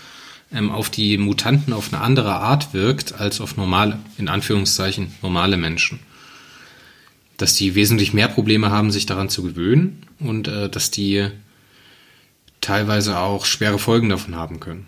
ähm, 0.52 0.70
auf 0.70 0.90
die 0.90 1.18
Mutanten 1.18 1.72
auf 1.72 1.92
eine 1.92 2.02
andere 2.02 2.34
Art 2.34 2.72
wirkt 2.72 3.12
als 3.20 3.40
auf 3.40 3.56
normale, 3.56 3.98
in 4.16 4.28
Anführungszeichen, 4.28 5.14
normale 5.22 5.56
Menschen. 5.56 5.98
Dass 7.36 7.54
die 7.54 7.74
wesentlich 7.74 8.12
mehr 8.12 8.28
Probleme 8.28 8.70
haben, 8.70 8.90
sich 8.90 9.06
daran 9.06 9.28
zu 9.28 9.42
gewöhnen 9.42 10.02
und 10.18 10.48
äh, 10.48 10.70
dass 10.70 10.90
die 10.90 11.28
teilweise 12.60 13.18
auch 13.18 13.44
schwere 13.44 13.78
Folgen 13.78 14.08
davon 14.08 14.34
haben 14.34 14.60
können. 14.60 14.86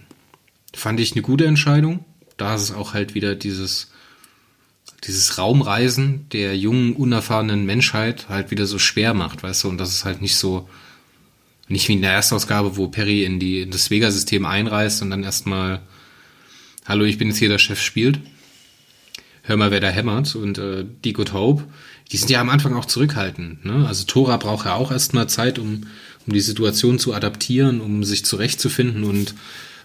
Fand 0.75 1.01
ich 1.01 1.13
eine 1.13 1.23
gute 1.23 1.47
Entscheidung. 1.47 2.05
Da 2.37 2.55
ist 2.55 2.63
es 2.63 2.73
auch 2.73 2.95
halt 2.95 3.15
wieder 3.15 3.35
dieses, 3.35 3.91
dieses 5.05 5.39
Raumreisen 5.39 6.29
der 6.31 6.57
jungen, 6.57 6.95
unerfahrenen 6.95 7.67
Menschheit 7.67 8.29
halt 8.29 8.51
wieder 8.51 8.67
so 8.67 8.79
schwer 8.79 9.15
macht, 9.15 9.43
weißt 9.43 9.65
du, 9.65 9.69
und 9.69 9.79
das 9.79 9.91
ist 9.91 10.05
halt 10.05 10.23
nicht 10.23 10.37
so, 10.37 10.69
nicht 11.69 11.89
wie 11.89 11.95
in 11.95 12.03
der 12.03 12.13
Erstausgabe, 12.13 12.77
wo 12.77 12.89
Perry 12.89 13.25
in, 13.25 13.39
die, 13.39 13.61
in 13.61 13.71
das 13.71 13.91
Vega-System 13.91 14.45
einreist 14.47 15.03
und 15.03 15.11
dann 15.11 15.23
erstmal, 15.23 15.81
hallo, 16.87 17.05
ich 17.05 17.19
bin 17.19 17.29
jetzt 17.29 17.39
hier 17.39 17.49
der 17.49 17.59
Chef 17.59 17.81
spielt. 17.81 18.21
Hör 19.43 19.57
mal, 19.57 19.71
wer 19.71 19.81
da 19.81 19.89
hämmert. 19.89 20.35
Und 20.35 20.59
äh, 20.59 20.85
die 21.05 21.13
Good 21.13 21.33
Hope, 21.33 21.65
die 22.11 22.17
sind 22.17 22.31
ja 22.31 22.41
am 22.41 22.49
Anfang 22.49 22.75
auch 22.75 22.87
zurückhaltend. 22.87 23.65
Ne? 23.65 23.87
Also 23.87 24.05
Tora 24.05 24.37
braucht 24.37 24.67
ja 24.67 24.75
auch 24.75 24.91
erstmal 24.91 25.29
Zeit, 25.29 25.59
um, 25.59 25.87
um 26.27 26.33
die 26.33 26.41
Situation 26.41 26.99
zu 26.99 27.15
adaptieren, 27.15 27.81
um 27.81 28.05
sich 28.05 28.25
zurechtzufinden 28.25 29.05
und 29.05 29.35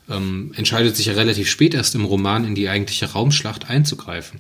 ähm, 0.10 0.52
entscheidet 0.56 0.96
sich 0.96 1.08
ja 1.08 1.14
relativ 1.14 1.50
spät 1.50 1.74
erst 1.74 1.96
im 1.96 2.06
Roman 2.06 2.46
in 2.46 2.56
die 2.56 2.70
eigentliche 2.70 3.12
Raumschlacht 3.12 3.70
einzugreifen 3.70 4.40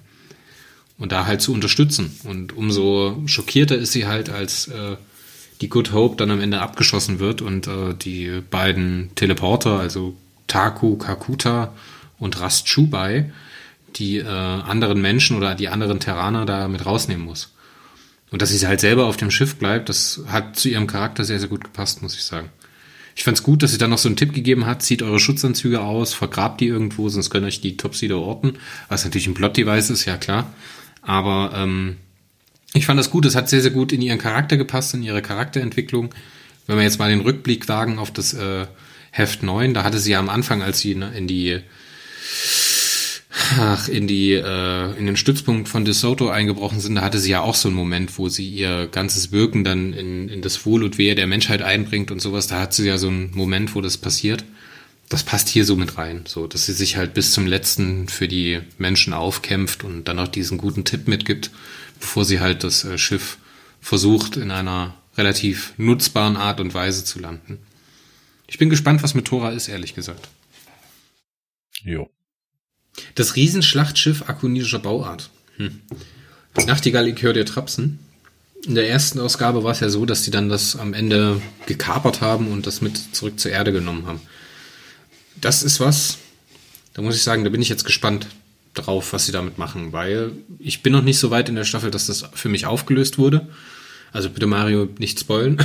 und 0.98 1.12
da 1.12 1.25
halt 1.25 1.42
zu 1.42 1.54
unterstützen. 1.54 2.18
Und 2.24 2.56
umso 2.56 3.22
schockierter 3.25 3.75
ist 3.75 3.92
sie 3.92 4.06
halt, 4.06 4.30
als 4.30 4.68
äh, 4.68 4.98
die 5.62 5.70
Good 5.70 5.94
Hope 5.94 6.18
dann 6.18 6.32
am 6.32 6.42
Ende 6.42 6.62
abgeschossen 6.62 7.20
wird 7.20 7.42
und 7.42 7.68
äh, 7.68 7.94
die 7.94 8.42
beiden 8.50 9.12
Teleporter, 9.16 9.80
also 9.80 10.16
Taku 10.48 10.98
Kakuta 10.98 11.74
und 12.20 12.40
Rast 12.40 12.68
Chubai, 12.68 13.32
die 13.96 14.18
äh, 14.18 14.28
anderen 14.28 15.02
Menschen 15.02 15.38
oder 15.38 15.56
die 15.56 15.70
anderen 15.70 16.00
Terraner 16.00 16.46
da 16.46 16.68
mit 16.68 16.86
rausnehmen 16.86 17.25
muss. 17.25 17.52
Und 18.34 18.42
dass 18.42 18.50
sie 18.50 18.66
halt 18.66 18.80
selber 18.80 19.06
auf 19.06 19.16
dem 19.16 19.30
Schiff 19.30 19.58
bleibt, 19.58 19.90
das 19.90 20.24
hat 20.25 20.56
zu 20.56 20.68
ihrem 20.68 20.88
Charakter 20.88 21.24
sehr, 21.24 21.40
sehr 21.40 21.50
gut 21.50 21.63
gepasst, 21.63 22.02
muss 22.02 22.16
ich 22.16 22.24
sagen. 22.24 22.50
Ich 23.16 23.24
fand's 23.24 23.44
gut, 23.44 23.62
dass 23.62 23.74
sie 23.74 23.78
dann 23.78 23.92
noch 23.92 24.00
so 24.00 24.10
einen 24.10 24.16
Tipp 24.16 24.34
gegeben 24.34 24.66
hat, 24.66 24.82
zieht 24.82 25.04
eure 25.04 25.20
Schutzanzüge 25.20 25.82
aus, 25.82 26.16
vergrabt 26.16 26.60
die 26.60 26.66
irgendwo, 26.66 27.08
sonst 27.10 27.30
können 27.30 27.46
euch 27.46 27.62
die 27.62 27.78
Topsider 27.78 28.18
orten. 28.18 28.58
Was 28.90 29.06
natürlich 29.06 29.28
ein 29.28 29.36
Plot-Device 29.36 29.92
ist, 29.92 30.06
ja 30.06 30.18
klar. 30.18 30.52
Aber 31.04 31.54
ähm, 31.56 31.98
ich 32.74 32.88
fand 32.88 33.00
das 33.00 33.12
gut, 33.12 33.28
es 33.28 33.36
hat 33.36 33.50
sehr, 33.50 33.62
sehr 33.62 33.70
gut 33.70 33.92
in 33.92 34.02
ihren 34.02 34.18
Charakter 34.18 34.58
gepasst, 34.58 34.96
in 34.96 35.04
ihre 35.04 35.22
Charakterentwicklung. 35.22 36.10
Wenn 36.66 36.78
wir 36.78 36.84
jetzt 36.84 36.98
mal 36.98 37.12
den 37.12 37.22
Rückblick 37.22 37.70
wagen 37.70 38.00
auf 38.00 38.10
das 38.10 38.34
äh, 38.34 38.66
Heft 39.12 39.44
9, 39.44 39.75
da 39.75 39.84
hatte 39.84 40.00
sie 40.00 40.13
ja 40.13 40.18
am 40.18 40.30
Anfang, 40.30 40.63
als 40.63 40.80
sie 40.80 40.94
in 40.94 41.28
die 41.28 41.60
ach, 43.58 43.88
in 43.88 44.08
die 44.08 44.34
äh, 44.34 44.98
in 44.98 45.06
den 45.06 45.18
Stützpunkt 45.18 45.70
von 45.70 45.86
DeSoto 45.86 46.30
eingebrochen 46.30 46.80
sind, 46.80 46.96
da 46.96 47.02
hatte 47.02 47.20
sie 47.20 47.32
ja 47.32 47.42
auch 47.42 47.56
so 47.56 47.70
einen 47.70 47.78
Moment, 47.78 48.18
wo 48.18 48.30
sie 48.30 48.48
ihr 48.48 48.88
ganzes 48.88 49.32
Wirken 49.32 49.63
dann 49.63 49.94
in, 49.94 50.30
in 50.30 50.42
das 50.42 50.66
Wohl 50.66 50.84
und 50.84 50.98
Wehe 50.98 51.16
der 51.16 51.28
Menschheit 51.28 51.62
einbringt 51.62 52.12
und 52.12 52.22
sowas. 52.22 52.48
Da 52.48 52.60
hat 52.60 52.74
sie 52.74 52.88
ja 52.88 52.98
so 52.98 53.08
einen 53.08 53.32
Moment, 53.34 53.75
wo 53.75 53.82
das 53.82 53.98
passiert. 53.98 54.44
Das 55.10 55.24
passt 55.24 55.50
hier 55.50 55.66
so 55.66 55.75
mit 55.75 55.98
rein, 55.98 56.24
so 56.28 56.48
dass 56.48 56.66
sie 56.66 56.74
sich 56.74 56.98
halt 56.98 57.13
bis 57.13 57.34
zum 57.34 57.46
letzten 57.46 58.08
für 58.08 58.28
die 58.28 58.62
Menschen 58.78 59.13
aufkämpft 59.13 59.84
und 59.84 60.06
dann 60.06 60.18
auch 60.18 60.28
diesen 60.28 60.58
guten 60.58 60.86
Tipp 60.86 61.08
mitgibt 61.08 61.52
bevor 62.04 62.25
sie 62.25 62.42
halt 62.42 62.63
das 62.66 62.84
äh, 62.84 62.98
Schiff 62.98 63.38
versucht, 63.80 64.36
in 64.36 64.52
einer 64.52 64.94
relativ 65.18 65.74
nutzbaren 65.78 66.36
Art 66.36 66.60
und 66.60 66.74
Weise 66.74 67.06
zu 67.06 67.20
landen. 67.20 67.60
Ich 68.46 68.58
bin 68.58 68.70
gespannt, 68.70 69.04
was 69.04 69.13
mit 69.13 69.25
Tora 69.25 69.52
ist, 69.52 69.70
ehrlich 69.70 69.96
gesagt. 69.96 70.28
Jo. 71.84 72.10
Das 73.15 73.35
Riesenschlachtschiff 73.35 74.23
akonitischer 74.27 74.79
Bauart. 74.79 75.29
Hm. 75.57 75.81
Die 76.59 76.65
Nachtigall, 76.65 77.07
ich 77.07 77.21
höre 77.21 77.33
dir 77.33 77.45
trapsen. 77.45 78.00
In 78.65 78.75
der 78.75 78.88
ersten 78.89 79.19
Ausgabe 79.19 79.63
war 79.63 79.71
es 79.71 79.81
ja 79.81 79.89
so, 79.89 80.05
dass 80.05 80.23
sie 80.23 80.31
dann 80.31 80.50
das 80.50 80.75
am 80.75 80.93
Ende 80.93 81.41
gekapert 81.65 82.21
haben 82.21 82.47
und 82.47 82.65
das 82.65 82.81
mit 82.81 82.97
zurück 83.13 83.39
zur 83.39 83.51
Erde 83.51 83.73
genommen 83.73 84.05
haben. 84.05 84.21
Das 85.41 85.63
ist 85.63 85.79
was, 85.79 86.19
da 86.93 87.01
muss 87.01 87.15
ich 87.15 87.23
sagen, 87.23 87.43
da 87.43 87.50
bin 87.50 87.62
ich 87.62 87.69
jetzt 87.69 87.83
gespannt 87.83 88.27
drauf, 88.73 89.13
was 89.13 89.25
sie 89.25 89.31
damit 89.31 89.57
machen, 89.57 89.91
weil 89.91 90.31
ich 90.59 90.81
bin 90.81 90.93
noch 90.93 91.01
nicht 91.01 91.19
so 91.19 91.29
weit 91.29 91.50
in 91.50 91.55
der 91.55 91.65
Staffel, 91.65 91.91
dass 91.91 92.07
das 92.07 92.25
für 92.33 92.50
mich 92.50 92.65
aufgelöst 92.65 93.17
wurde. 93.17 93.47
Also 94.13 94.29
bitte 94.29 94.47
Mario 94.47 94.88
nicht 94.97 95.19
spoilen. 95.19 95.57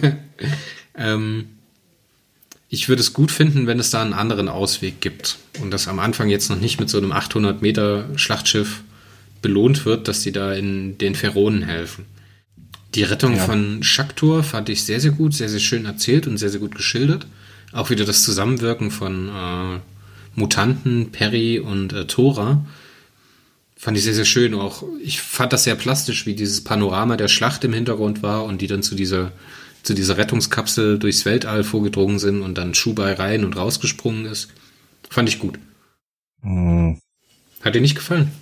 ähm, 0.94 1.48
ich 2.68 2.88
würde 2.88 3.00
es 3.00 3.12
gut 3.12 3.32
finden, 3.32 3.66
wenn 3.66 3.80
es 3.80 3.90
da 3.90 4.02
einen 4.02 4.12
anderen 4.12 4.48
Ausweg 4.48 5.00
gibt 5.00 5.38
und 5.60 5.70
das 5.70 5.88
am 5.88 5.98
Anfang 5.98 6.28
jetzt 6.28 6.50
noch 6.50 6.60
nicht 6.60 6.80
mit 6.80 6.90
so 6.90 6.98
einem 6.98 7.12
800 7.12 7.62
Meter 7.62 8.08
Schlachtschiff 8.16 8.82
belohnt 9.42 9.84
wird, 9.84 10.08
dass 10.08 10.22
die 10.22 10.32
da 10.32 10.52
in 10.54 10.98
den 10.98 11.14
Feronen 11.14 11.62
helfen. 11.62 12.06
Die 12.94 13.02
Rettung 13.02 13.36
ja. 13.36 13.44
von 13.44 13.82
Shaktor 13.82 14.42
fand 14.42 14.68
ich 14.68 14.84
sehr, 14.84 15.00
sehr 15.00 15.10
gut, 15.10 15.34
sehr, 15.34 15.48
sehr 15.48 15.60
schön 15.60 15.84
erzählt 15.84 16.26
und 16.26 16.38
sehr, 16.38 16.50
sehr 16.50 16.60
gut 16.60 16.74
geschildert. 16.74 17.26
Auch 17.72 17.90
wieder 17.90 18.04
das 18.04 18.22
Zusammenwirken 18.22 18.90
von 18.90 19.28
äh, 19.28 19.80
Mutanten, 20.36 21.10
Perry 21.10 21.58
und 21.58 21.92
äh, 21.92 22.06
Tora. 22.06 22.64
Fand 23.76 23.96
ich 23.96 24.04
sehr, 24.04 24.14
sehr 24.14 24.24
schön. 24.24 24.54
Auch 24.54 24.84
ich 25.02 25.20
fand 25.20 25.52
das 25.52 25.64
sehr 25.64 25.74
plastisch, 25.74 26.24
wie 26.24 26.34
dieses 26.34 26.62
Panorama 26.62 27.16
der 27.16 27.28
Schlacht 27.28 27.64
im 27.64 27.72
Hintergrund 27.72 28.22
war 28.22 28.44
und 28.44 28.62
die 28.62 28.68
dann 28.68 28.82
zu 28.82 28.94
dieser, 28.94 29.32
zu 29.82 29.94
dieser 29.94 30.16
Rettungskapsel 30.16 30.98
durchs 30.98 31.24
Weltall 31.24 31.64
vorgedrungen 31.64 32.20
sind 32.20 32.42
und 32.42 32.56
dann 32.56 32.74
Schubai 32.74 33.14
rein 33.14 33.44
und 33.44 33.56
rausgesprungen 33.56 34.24
ist. 34.26 34.48
Fand 35.14 35.28
ich 35.28 35.38
gut. 35.38 35.60
Hm. 36.42 37.00
Hat 37.62 37.76
dir 37.76 37.80
nicht 37.80 37.94
gefallen? 37.94 38.32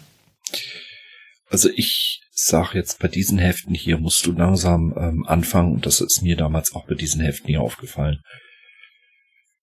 Also 1.51 1.69
ich 1.69 2.23
sag 2.31 2.75
jetzt 2.75 2.99
bei 2.99 3.09
diesen 3.09 3.37
Heften 3.37 3.75
hier 3.75 3.99
musst 3.99 4.25
du 4.25 4.33
langsam 4.33 4.95
ähm, 4.97 5.27
anfangen 5.27 5.75
und 5.75 5.85
das 5.85 6.01
ist 6.01 6.23
mir 6.23 6.35
damals 6.35 6.75
auch 6.75 6.87
bei 6.87 6.95
diesen 6.95 7.21
Heften 7.21 7.49
hier 7.49 7.61
aufgefallen. 7.61 8.23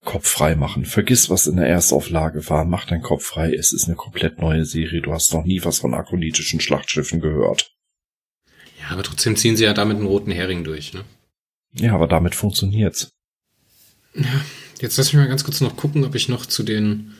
Kopf 0.05 0.27
frei 0.27 0.55
machen. 0.55 0.85
Vergiss, 0.85 1.31
was 1.31 1.47
in 1.47 1.55
der 1.55 1.65
Erstauflage 1.65 2.47
war. 2.47 2.63
Mach 2.63 2.85
deinen 2.85 3.01
Kopf 3.01 3.25
frei. 3.25 3.55
Es 3.55 3.73
ist 3.73 3.85
eine 3.87 3.95
komplett 3.95 4.37
neue 4.37 4.65
Serie. 4.65 5.01
Du 5.01 5.11
hast 5.11 5.33
noch 5.33 5.45
nie 5.45 5.63
was 5.63 5.79
von 5.79 5.95
akonitischen 5.95 6.61
Schlachtschiffen 6.61 7.21
gehört. 7.21 7.71
Ja, 8.79 8.89
aber 8.89 9.01
trotzdem 9.01 9.35
ziehen 9.35 9.57
sie 9.57 9.63
ja 9.63 9.73
damit 9.73 9.97
einen 9.97 10.05
roten 10.05 10.29
Hering 10.29 10.63
durch, 10.63 10.93
ne? 10.93 11.05
Ja, 11.73 11.95
aber 11.95 12.05
damit 12.07 12.35
funktioniert's. 12.35 13.09
Ja, 14.13 14.25
jetzt 14.79 14.97
lass 14.97 15.13
mich 15.13 15.21
mal 15.21 15.27
ganz 15.27 15.43
kurz 15.43 15.61
noch 15.61 15.75
gucken, 15.75 16.03
ob 16.05 16.15
ich 16.15 16.29
noch 16.29 16.45
zu 16.45 16.63
den 16.63 17.13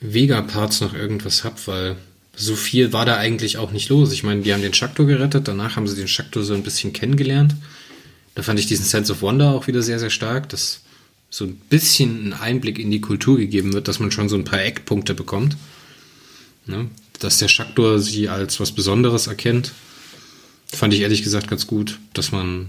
Vega-Parts 0.00 0.80
noch 0.80 0.94
irgendwas 0.94 1.44
hab, 1.44 1.66
weil 1.66 1.96
so 2.36 2.56
viel 2.56 2.92
war 2.92 3.06
da 3.06 3.16
eigentlich 3.16 3.58
auch 3.58 3.70
nicht 3.70 3.88
los. 3.88 4.12
Ich 4.12 4.24
meine, 4.24 4.42
die 4.42 4.52
haben 4.52 4.62
den 4.62 4.74
Shakto 4.74 5.06
gerettet, 5.06 5.48
danach 5.48 5.76
haben 5.76 5.86
sie 5.86 5.96
den 5.96 6.08
Shakto 6.08 6.42
so 6.42 6.54
ein 6.54 6.62
bisschen 6.62 6.92
kennengelernt. 6.92 7.54
Da 8.34 8.42
fand 8.42 8.58
ich 8.58 8.66
diesen 8.66 8.84
Sense 8.84 9.12
of 9.12 9.22
Wonder 9.22 9.52
auch 9.52 9.66
wieder 9.66 9.82
sehr, 9.82 9.98
sehr 9.98 10.10
stark. 10.10 10.48
Das 10.48 10.80
so 11.30 11.44
ein 11.44 11.56
bisschen 11.68 12.28
ein 12.28 12.32
Einblick 12.32 12.78
in 12.78 12.92
die 12.92 13.00
Kultur 13.00 13.36
gegeben 13.36 13.72
wird, 13.72 13.88
dass 13.88 13.98
man 13.98 14.12
schon 14.12 14.28
so 14.28 14.36
ein 14.36 14.44
paar 14.44 14.62
Eckpunkte 14.62 15.14
bekommt. 15.14 15.56
Ne? 16.66 16.88
Dass 17.18 17.38
der 17.38 17.48
Schaktor 17.48 17.98
sie 17.98 18.28
als 18.28 18.60
was 18.60 18.70
Besonderes 18.70 19.26
erkennt, 19.26 19.72
fand 20.66 20.94
ich 20.94 21.00
ehrlich 21.00 21.24
gesagt 21.24 21.48
ganz 21.48 21.66
gut, 21.66 21.98
dass 22.12 22.30
man 22.30 22.68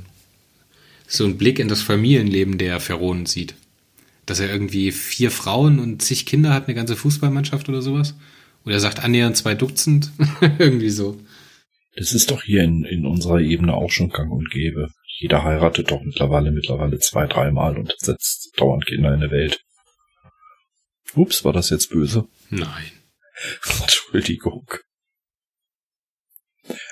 so 1.07 1.25
einen 1.25 1.37
Blick 1.37 1.59
in 1.59 1.67
das 1.67 1.81
Familienleben 1.83 2.57
der 2.57 2.79
Pharaonen 2.79 3.27
sieht. 3.27 3.53
Dass 4.25 4.39
er 4.39 4.49
irgendwie 4.49 4.91
vier 4.91 5.31
Frauen 5.31 5.79
und 5.79 6.01
zig 6.01 6.25
Kinder 6.25 6.53
hat, 6.53 6.65
eine 6.67 6.75
ganze 6.75 6.95
Fußballmannschaft 6.95 7.69
oder 7.69 7.81
sowas. 7.81 8.15
Oder 8.65 8.75
er 8.75 8.79
sagt 8.79 9.03
annähernd 9.03 9.37
zwei 9.37 9.53
Dutzend. 9.53 10.11
irgendwie 10.59 10.89
so. 10.89 11.19
Das 11.95 12.13
ist 12.13 12.31
doch 12.31 12.43
hier 12.43 12.63
in, 12.63 12.83
in 12.83 13.05
unserer 13.05 13.39
Ebene 13.39 13.73
auch 13.73 13.91
schon 13.91 14.09
gang 14.09 14.31
und 14.31 14.49
gäbe. 14.49 14.89
Jeder 15.17 15.43
heiratet 15.43 15.91
doch 15.91 16.01
mittlerweile, 16.01 16.51
mittlerweile 16.51 16.99
zwei, 16.99 17.25
dreimal 17.25 17.77
und 17.77 17.95
setzt 17.97 18.51
dauernd 18.57 18.85
Kinder 18.85 19.13
in 19.13 19.21
der 19.21 19.31
Welt. 19.31 19.61
Ups, 21.15 21.45
war 21.45 21.53
das 21.53 21.69
jetzt 21.69 21.89
böse? 21.89 22.27
Nein. 22.49 22.91
Entschuldigung. 23.81 24.67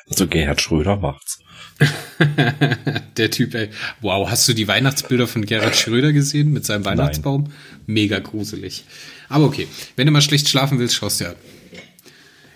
Also 0.07 0.27
Gerhard 0.27 0.61
Schröder 0.61 0.95
macht's. 0.97 1.39
der 3.17 3.31
Typ, 3.31 3.53
ey. 3.55 3.69
Wow, 4.01 4.29
hast 4.29 4.47
du 4.47 4.53
die 4.53 4.67
Weihnachtsbilder 4.67 5.27
von 5.27 5.45
Gerhard 5.45 5.75
Schröder 5.75 6.13
gesehen 6.13 6.51
mit 6.51 6.65
seinem 6.65 6.85
Weihnachtsbaum? 6.85 7.43
Nein. 7.43 7.53
Mega 7.85 8.19
gruselig. 8.19 8.85
Aber 9.29 9.45
okay, 9.45 9.67
wenn 9.95 10.05
du 10.05 10.11
mal 10.11 10.21
schlecht 10.21 10.47
schlafen 10.47 10.79
willst, 10.79 10.95
schaust 10.95 11.19
du 11.19 11.25
ja. 11.25 11.35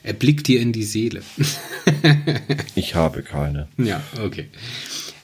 Er 0.04 0.14
blickt 0.14 0.48
dir 0.48 0.62
in 0.62 0.72
die 0.72 0.84
Seele. 0.84 1.22
ich 2.76 2.96
habe 2.96 3.24
keine. 3.24 3.68
Ja, 3.78 4.02
okay. 4.24 4.48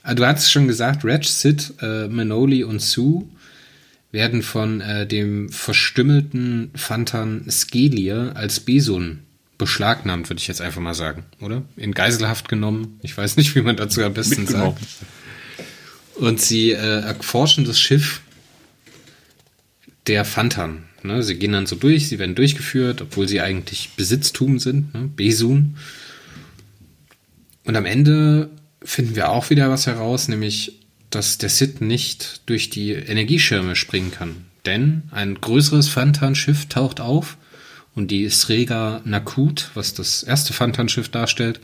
Ah, 0.01 0.13
du 0.13 0.25
hattest 0.25 0.51
schon 0.51 0.67
gesagt, 0.67 1.05
Reg, 1.05 1.23
Sid, 1.23 1.75
äh, 1.81 2.07
Manoli 2.09 2.65
und 2.65 2.81
Sue 2.81 3.23
werden 4.11 4.43
von 4.43 4.81
äh, 4.81 5.07
dem 5.07 5.47
verstümmelten 5.49 6.71
Phantan 6.75 7.45
Skelier 7.49 8.33
als 8.35 8.59
Besun 8.59 9.19
beschlagnahmt, 9.57 10.29
würde 10.29 10.39
ich 10.39 10.47
jetzt 10.47 10.61
einfach 10.61 10.81
mal 10.81 10.93
sagen, 10.93 11.23
oder? 11.39 11.63
In 11.77 11.93
Geiselhaft 11.93 12.49
genommen. 12.49 12.99
Ich 13.01 13.17
weiß 13.17 13.37
nicht, 13.37 13.55
wie 13.55 13.61
man 13.61 13.77
dazu 13.77 14.03
am 14.03 14.13
besten 14.13 14.47
sagt. 14.47 14.81
Und 16.15 16.41
sie 16.41 16.71
äh, 16.71 17.01
erforschen 17.01 17.65
das 17.65 17.79
Schiff 17.79 18.21
der 20.07 20.25
Phantan. 20.25 20.83
Ne? 21.03 21.23
Sie 21.23 21.35
gehen 21.35 21.53
dann 21.53 21.65
so 21.65 21.75
durch, 21.75 22.07
sie 22.07 22.19
werden 22.19 22.35
durchgeführt, 22.35 23.01
obwohl 23.01 23.27
sie 23.27 23.41
eigentlich 23.41 23.91
Besitztum 23.95 24.59
sind, 24.59 24.93
ne? 24.93 25.09
Besun. 25.15 25.77
Und 27.65 27.75
am 27.75 27.85
Ende 27.85 28.49
finden 28.83 29.15
wir 29.15 29.29
auch 29.29 29.49
wieder 29.49 29.69
was 29.69 29.87
heraus, 29.87 30.27
nämlich, 30.27 30.79
dass 31.09 31.37
der 31.37 31.49
Sid 31.49 31.81
nicht 31.81 32.41
durch 32.47 32.69
die 32.69 32.91
Energieschirme 32.91 33.75
springen 33.75 34.11
kann. 34.11 34.45
Denn 34.65 35.03
ein 35.11 35.39
größeres 35.39 35.89
Phantan-Schiff 35.89 36.67
taucht 36.67 36.99
auf 36.99 37.37
und 37.95 38.11
die 38.11 38.29
Srega 38.29 39.01
Nakut, 39.05 39.69
was 39.73 39.93
das 39.93 40.23
erste 40.23 40.53
Phantan-Schiff 40.53 41.09
darstellt, 41.09 41.59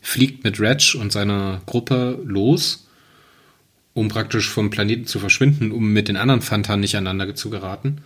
fliegt 0.00 0.44
mit 0.44 0.60
Reg 0.60 0.94
und 0.98 1.12
seiner 1.12 1.62
Gruppe 1.66 2.18
los, 2.24 2.86
um 3.94 4.08
praktisch 4.08 4.48
vom 4.48 4.70
Planeten 4.70 5.06
zu 5.06 5.18
verschwinden, 5.18 5.70
um 5.72 5.92
mit 5.92 6.08
den 6.08 6.16
anderen 6.16 6.42
Phantan 6.42 6.80
nicht 6.80 6.96
aneinander 6.96 7.34
zu 7.34 7.50
geraten. 7.50 7.98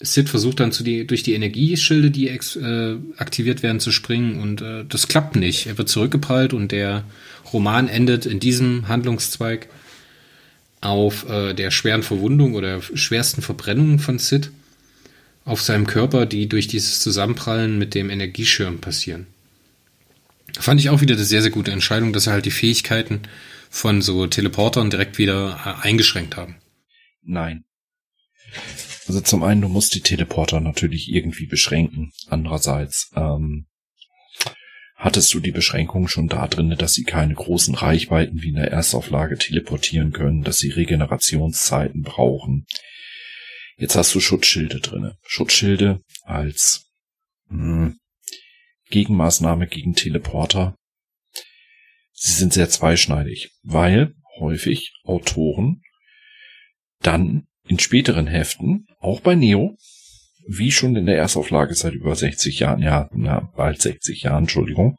Sid 0.00 0.28
versucht 0.28 0.60
dann 0.60 0.72
zu 0.72 0.82
die, 0.82 1.06
durch 1.06 1.22
die 1.22 1.34
Energieschilde, 1.34 2.10
die 2.10 2.28
äh, 2.28 2.96
aktiviert 3.16 3.62
werden, 3.62 3.80
zu 3.80 3.92
springen 3.92 4.40
und 4.40 4.60
äh, 4.60 4.84
das 4.88 5.08
klappt 5.08 5.36
nicht. 5.36 5.66
Er 5.66 5.78
wird 5.78 5.88
zurückgeprallt 5.88 6.52
und 6.52 6.72
der 6.72 7.04
Roman 7.52 7.88
endet 7.88 8.26
in 8.26 8.40
diesem 8.40 8.88
Handlungszweig 8.88 9.68
auf 10.80 11.28
äh, 11.28 11.54
der 11.54 11.70
schweren 11.70 12.02
Verwundung 12.02 12.54
oder 12.54 12.82
schwersten 12.82 13.40
Verbrennung 13.40 13.98
von 13.98 14.18
Sid 14.18 14.50
auf 15.44 15.60
seinem 15.60 15.86
Körper, 15.86 16.26
die 16.26 16.48
durch 16.48 16.68
dieses 16.68 17.00
Zusammenprallen 17.00 17.78
mit 17.78 17.94
dem 17.94 18.10
Energieschirm 18.10 18.80
passieren. 18.80 19.26
Fand 20.58 20.80
ich 20.80 20.88
auch 20.88 21.00
wieder 21.00 21.14
eine 21.14 21.24
sehr, 21.24 21.42
sehr 21.42 21.50
gute 21.50 21.72
Entscheidung, 21.72 22.12
dass 22.12 22.24
sie 22.24 22.30
halt 22.30 22.44
die 22.44 22.50
Fähigkeiten 22.50 23.22
von 23.70 24.02
so 24.02 24.26
Teleportern 24.26 24.88
direkt 24.88 25.18
wieder 25.18 25.60
äh, 25.64 25.86
eingeschränkt 25.86 26.36
haben. 26.36 26.56
Nein. 27.22 27.64
Also 29.06 29.20
zum 29.20 29.42
einen, 29.42 29.60
du 29.60 29.68
musst 29.68 29.94
die 29.94 30.00
Teleporter 30.00 30.60
natürlich 30.60 31.12
irgendwie 31.12 31.46
beschränken. 31.46 32.12
Andererseits 32.28 33.10
ähm, 33.16 33.66
hattest 34.94 35.34
du 35.34 35.40
die 35.40 35.50
Beschränkung 35.50 36.08
schon 36.08 36.28
da 36.28 36.46
drin, 36.46 36.74
dass 36.78 36.94
sie 36.94 37.02
keine 37.02 37.34
großen 37.34 37.74
Reichweiten 37.74 38.40
wie 38.40 38.50
in 38.50 38.54
der 38.54 38.70
Erstauflage 38.70 39.36
teleportieren 39.36 40.12
können, 40.12 40.44
dass 40.44 40.56
sie 40.56 40.70
Regenerationszeiten 40.70 42.02
brauchen, 42.02 42.66
Jetzt 43.76 43.96
hast 43.96 44.14
du 44.14 44.20
Schutzschilde 44.20 44.80
drinne. 44.80 45.16
Schutzschilde 45.26 46.00
als 46.22 46.86
mh, 47.48 47.86
hm, 47.86 47.98
Gegenmaßnahme 48.90 49.66
gegen 49.66 49.94
Teleporter. 49.94 50.76
Sie 52.12 52.32
sind 52.32 52.52
sehr 52.52 52.68
zweischneidig, 52.68 53.50
weil 53.62 54.14
häufig 54.38 54.92
Autoren 55.04 55.82
dann 57.00 57.46
in 57.66 57.78
späteren 57.78 58.26
Heften, 58.26 58.86
auch 59.00 59.20
bei 59.20 59.34
Neo, 59.34 59.76
wie 60.46 60.70
schon 60.70 60.96
in 60.96 61.06
der 61.06 61.16
Erstauflage 61.16 61.74
seit 61.74 61.94
über 61.94 62.14
60 62.14 62.58
Jahren, 62.60 62.82
ja, 62.82 63.08
na, 63.12 63.40
bald 63.56 63.80
60 63.80 64.22
Jahren, 64.22 64.44
Entschuldigung. 64.44 64.98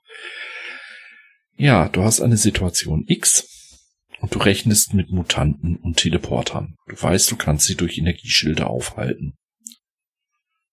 Ja, 1.55 1.88
du 1.89 2.03
hast 2.03 2.21
eine 2.21 2.38
Situation 2.38 3.05
X, 3.07 3.54
und 4.19 4.34
du 4.34 4.39
rechnest 4.39 4.93
mit 4.93 5.12
Mutanten 5.12 5.75
und 5.78 5.97
Teleportern. 5.97 6.75
Du 6.88 7.01
weißt, 7.01 7.30
du 7.32 7.36
kannst 7.36 7.65
sie 7.65 7.75
durch 7.75 7.97
Energieschilde 7.97 8.67
aufhalten. 8.67 9.34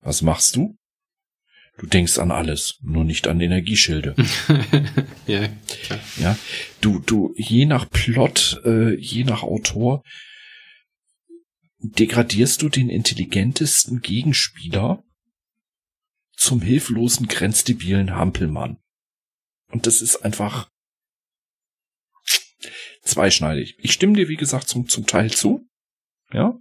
Was 0.01 0.23
machst 0.23 0.57
du? 0.57 0.77
Du 1.79 1.87
denkst 1.87 2.19
an 2.19 2.31
alles, 2.31 2.79
nur 2.83 3.05
nicht 3.05 3.27
an 3.27 3.41
Energieschilde. 3.41 4.15
ja, 5.27 5.49
klar. 5.83 6.01
ja, 6.19 6.39
du, 6.81 6.99
du, 6.99 7.35
je 7.37 7.67
nach 7.67 7.89
Plot, 7.89 8.61
äh, 8.65 8.95
je 8.95 9.25
nach 9.25 9.43
Autor, 9.43 10.03
degradierst 11.79 12.63
du 12.63 12.69
den 12.69 12.89
intelligentesten 12.89 14.01
Gegenspieler 14.01 15.03
zum 16.37 16.61
hilflosen, 16.61 17.27
grenzdebilen 17.27 18.15
Hampelmann. 18.15 18.79
Und 19.71 19.87
das 19.87 20.03
ist 20.03 20.17
einfach 20.17 20.69
zweischneidig. 23.03 23.77
Ich 23.79 23.93
stimme 23.93 24.15
dir, 24.15 24.29
wie 24.29 24.37
gesagt, 24.37 24.69
zum, 24.69 24.89
zum 24.89 25.07
Teil 25.07 25.31
zu. 25.31 25.67
Ja. 26.33 26.59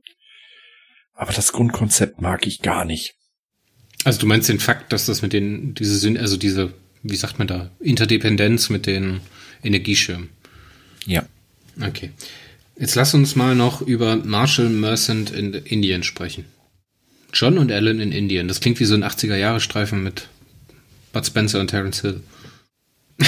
Aber 1.13 1.34
das 1.34 1.54
Grundkonzept 1.54 2.21
mag 2.21 2.47
ich 2.47 2.62
gar 2.62 2.86
nicht. 2.86 3.15
Also 4.04 4.19
du 4.19 4.25
meinst 4.25 4.49
den 4.49 4.60
Fakt, 4.60 4.91
dass 4.91 5.06
das 5.06 5.21
mit 5.21 5.34
den, 5.34 5.75
diese, 5.75 6.19
also 6.19 6.38
diese, 6.38 6.73
wie 7.04 7.15
sagt 7.15 7.38
man 7.38 7.47
da, 7.47 7.69
Interdependenz 7.80 8.69
mit 8.69 8.88
den 8.88 9.21
Energieschirmen. 9.63 10.30
Ja. 11.06 11.25
Okay. 11.80 12.12
Jetzt 12.77 12.95
lass 12.95 13.13
uns 13.13 13.36
mal 13.36 13.56
noch 13.56 13.82
über 13.82 14.15
Marshall 14.15 14.69
Merchant 14.69 15.30
in 15.32 15.54
Indien 15.54 16.04
sprechen. 16.04 16.45
John 17.34 17.58
und 17.58 17.69
Ellen 17.69 17.99
in 17.99 18.12
Indien. 18.12 18.47
Das 18.47 18.60
klingt 18.60 18.80
wie 18.80 18.86
so 18.86 18.95
ein 18.95 19.04
80er-Jahre-Streifen 19.04 20.04
mit 20.04 20.27
Bud 21.13 21.25
Spencer 21.25 21.60
und 21.60 21.67
Terence 21.67 22.01
Hill. 22.01 22.21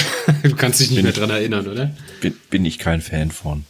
du 0.42 0.54
kannst 0.54 0.80
dich 0.80 0.90
nicht 0.90 0.96
bin 0.96 1.04
mehr 1.04 1.12
dran 1.12 1.30
erinnern, 1.30 1.66
oder? 1.66 1.94
Bin, 2.20 2.34
bin 2.50 2.64
ich 2.64 2.78
kein 2.78 3.00
Fan 3.00 3.30
von. 3.30 3.64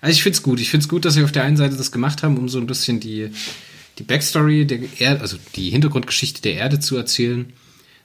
Also 0.00 0.14
ich 0.14 0.22
finde 0.22 0.36
es 0.36 0.42
gut. 0.42 0.60
Ich 0.60 0.70
finde 0.70 0.84
es 0.84 0.88
gut, 0.88 1.04
dass 1.04 1.14
sie 1.14 1.24
auf 1.24 1.32
der 1.32 1.44
einen 1.44 1.56
Seite 1.56 1.76
das 1.76 1.92
gemacht 1.92 2.22
haben, 2.22 2.38
um 2.38 2.48
so 2.48 2.58
ein 2.58 2.66
bisschen 2.66 3.00
die, 3.00 3.30
die 3.98 4.02
Backstory 4.02 4.66
der 4.66 4.80
Erde, 4.98 5.20
also 5.20 5.36
die 5.56 5.70
Hintergrundgeschichte 5.70 6.42
der 6.42 6.54
Erde 6.54 6.80
zu 6.80 6.96
erzählen. 6.96 7.52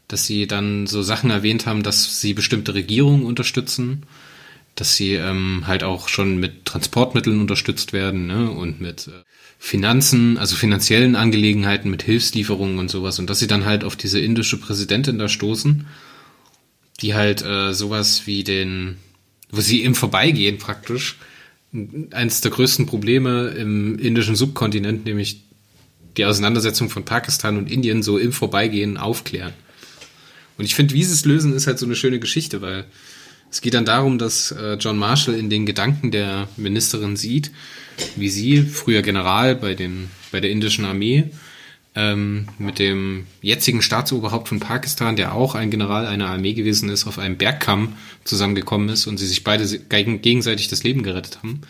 Dass 0.08 0.26
sie 0.26 0.46
dann 0.46 0.88
so 0.88 1.02
Sachen 1.04 1.30
erwähnt 1.30 1.66
haben, 1.66 1.84
dass 1.84 2.20
sie 2.20 2.34
bestimmte 2.34 2.74
Regierungen 2.74 3.24
unterstützen, 3.24 4.04
dass 4.76 4.96
sie 4.96 5.14
ähm, 5.14 5.64
halt 5.68 5.84
auch 5.84 6.10
schon 6.10 6.38
mit 6.38 6.66
Transportmitteln 6.66 7.40
unterstützt 7.40 7.94
werden 7.94 8.28
ne? 8.28 8.52
und 8.52 8.82
mit 8.82 9.08
äh, 9.08 9.24
Finanzen, 9.58 10.38
also 10.38 10.56
finanziellen 10.56 11.16
Angelegenheiten, 11.16 11.90
mit 11.90 12.04
Hilfslieferungen 12.04 12.78
und 12.80 12.90
sowas. 12.90 13.20
Und 13.20 13.30
dass 13.30 13.40
sie 13.40 13.48
dann 13.48 13.66
halt 13.66 13.84
auf 13.84 13.96
diese 13.96 14.20
indische 14.20 14.58
Präsidentin 14.58 15.18
da 15.18 15.30
stoßen 15.30 15.86
die 17.02 17.14
halt 17.14 17.42
äh, 17.44 17.74
sowas 17.74 18.24
wie 18.26 18.44
den, 18.44 18.98
wo 19.50 19.62
sie 19.62 19.84
im 19.84 19.96
Vorbeigehen 19.96 20.58
praktisch, 20.58 21.18
eines 22.12 22.42
der 22.42 22.52
größten 22.52 22.86
Probleme 22.86 23.50
im 23.50 23.98
indischen 23.98 24.36
Subkontinent, 24.36 25.06
nämlich 25.06 25.42
die 26.18 26.26
Auseinandersetzung 26.26 26.90
von 26.90 27.06
Pakistan 27.06 27.58
und 27.58 27.72
Indien 27.72 28.04
so 28.04 28.18
im 28.18 28.34
Vorbeigehen 28.34 28.98
aufklären. 28.98 29.54
Und 30.58 30.66
ich 30.66 30.76
finde, 30.76 30.94
wie 30.94 31.04
sie 31.04 31.14
es 31.14 31.26
lösen, 31.26 31.54
ist 31.54 31.68
halt 31.68 31.80
so 31.80 31.86
eine 31.86 31.96
schöne 31.96 32.20
Geschichte, 32.20 32.62
weil 32.62 32.86
es 33.50 33.62
geht 33.62 33.74
dann 33.74 33.86
darum, 33.86 34.18
dass 34.18 34.52
äh, 34.52 34.74
John 34.74 34.98
Marshall 34.98 35.36
in 35.36 35.50
den 35.50 35.66
Gedanken 35.66 36.12
der 36.12 36.50
Ministerin 36.58 37.16
sieht, 37.16 37.52
wie 38.16 38.30
sie, 38.30 38.62
früher 38.62 39.02
General 39.02 39.56
bei, 39.56 39.74
den, 39.74 40.10
bei 40.32 40.40
der 40.40 40.52
indischen 40.52 40.86
Armee, 40.86 41.30
ähm, 41.96 42.48
mit 42.58 42.80
dem 42.80 43.26
jetzigen 43.42 43.82
Staatsoberhaupt 43.82 44.48
von 44.48 44.60
Pakistan, 44.60 45.16
der 45.16 45.34
auch 45.34 45.56
ein 45.56 45.72
General 45.72 46.06
einer 46.06 46.30
Armee 46.30 46.54
gewesen 46.54 46.90
ist, 46.90 47.06
auf 47.06 47.20
einem 47.20 47.38
Bergkamm 47.38 47.94
zusammengekommen 48.24 48.90
ist 48.90 49.08
und 49.08 49.18
sie 49.18 49.28
sich 49.28 49.44
beide 49.44 49.66
gegenseitig 49.68 50.70
das 50.70 50.84
Leben 50.84 51.04
gerettet 51.04 51.40
haben 51.40 51.62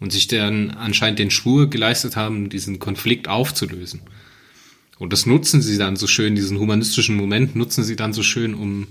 und 0.00 0.12
sich 0.12 0.26
dann 0.26 0.70
anscheinend 0.70 1.18
den 1.18 1.30
Schwur 1.30 1.68
geleistet 1.68 2.16
haben, 2.16 2.48
diesen 2.48 2.78
Konflikt 2.78 3.28
aufzulösen. 3.28 4.00
Und 4.98 5.12
das 5.12 5.26
nutzen 5.26 5.60
sie 5.60 5.78
dann 5.78 5.96
so 5.96 6.06
schön, 6.06 6.34
diesen 6.34 6.58
humanistischen 6.58 7.16
Moment 7.16 7.56
nutzen 7.56 7.84
sie 7.84 7.96
dann 7.96 8.12
so 8.12 8.22
schön, 8.22 8.54
um 8.54 8.86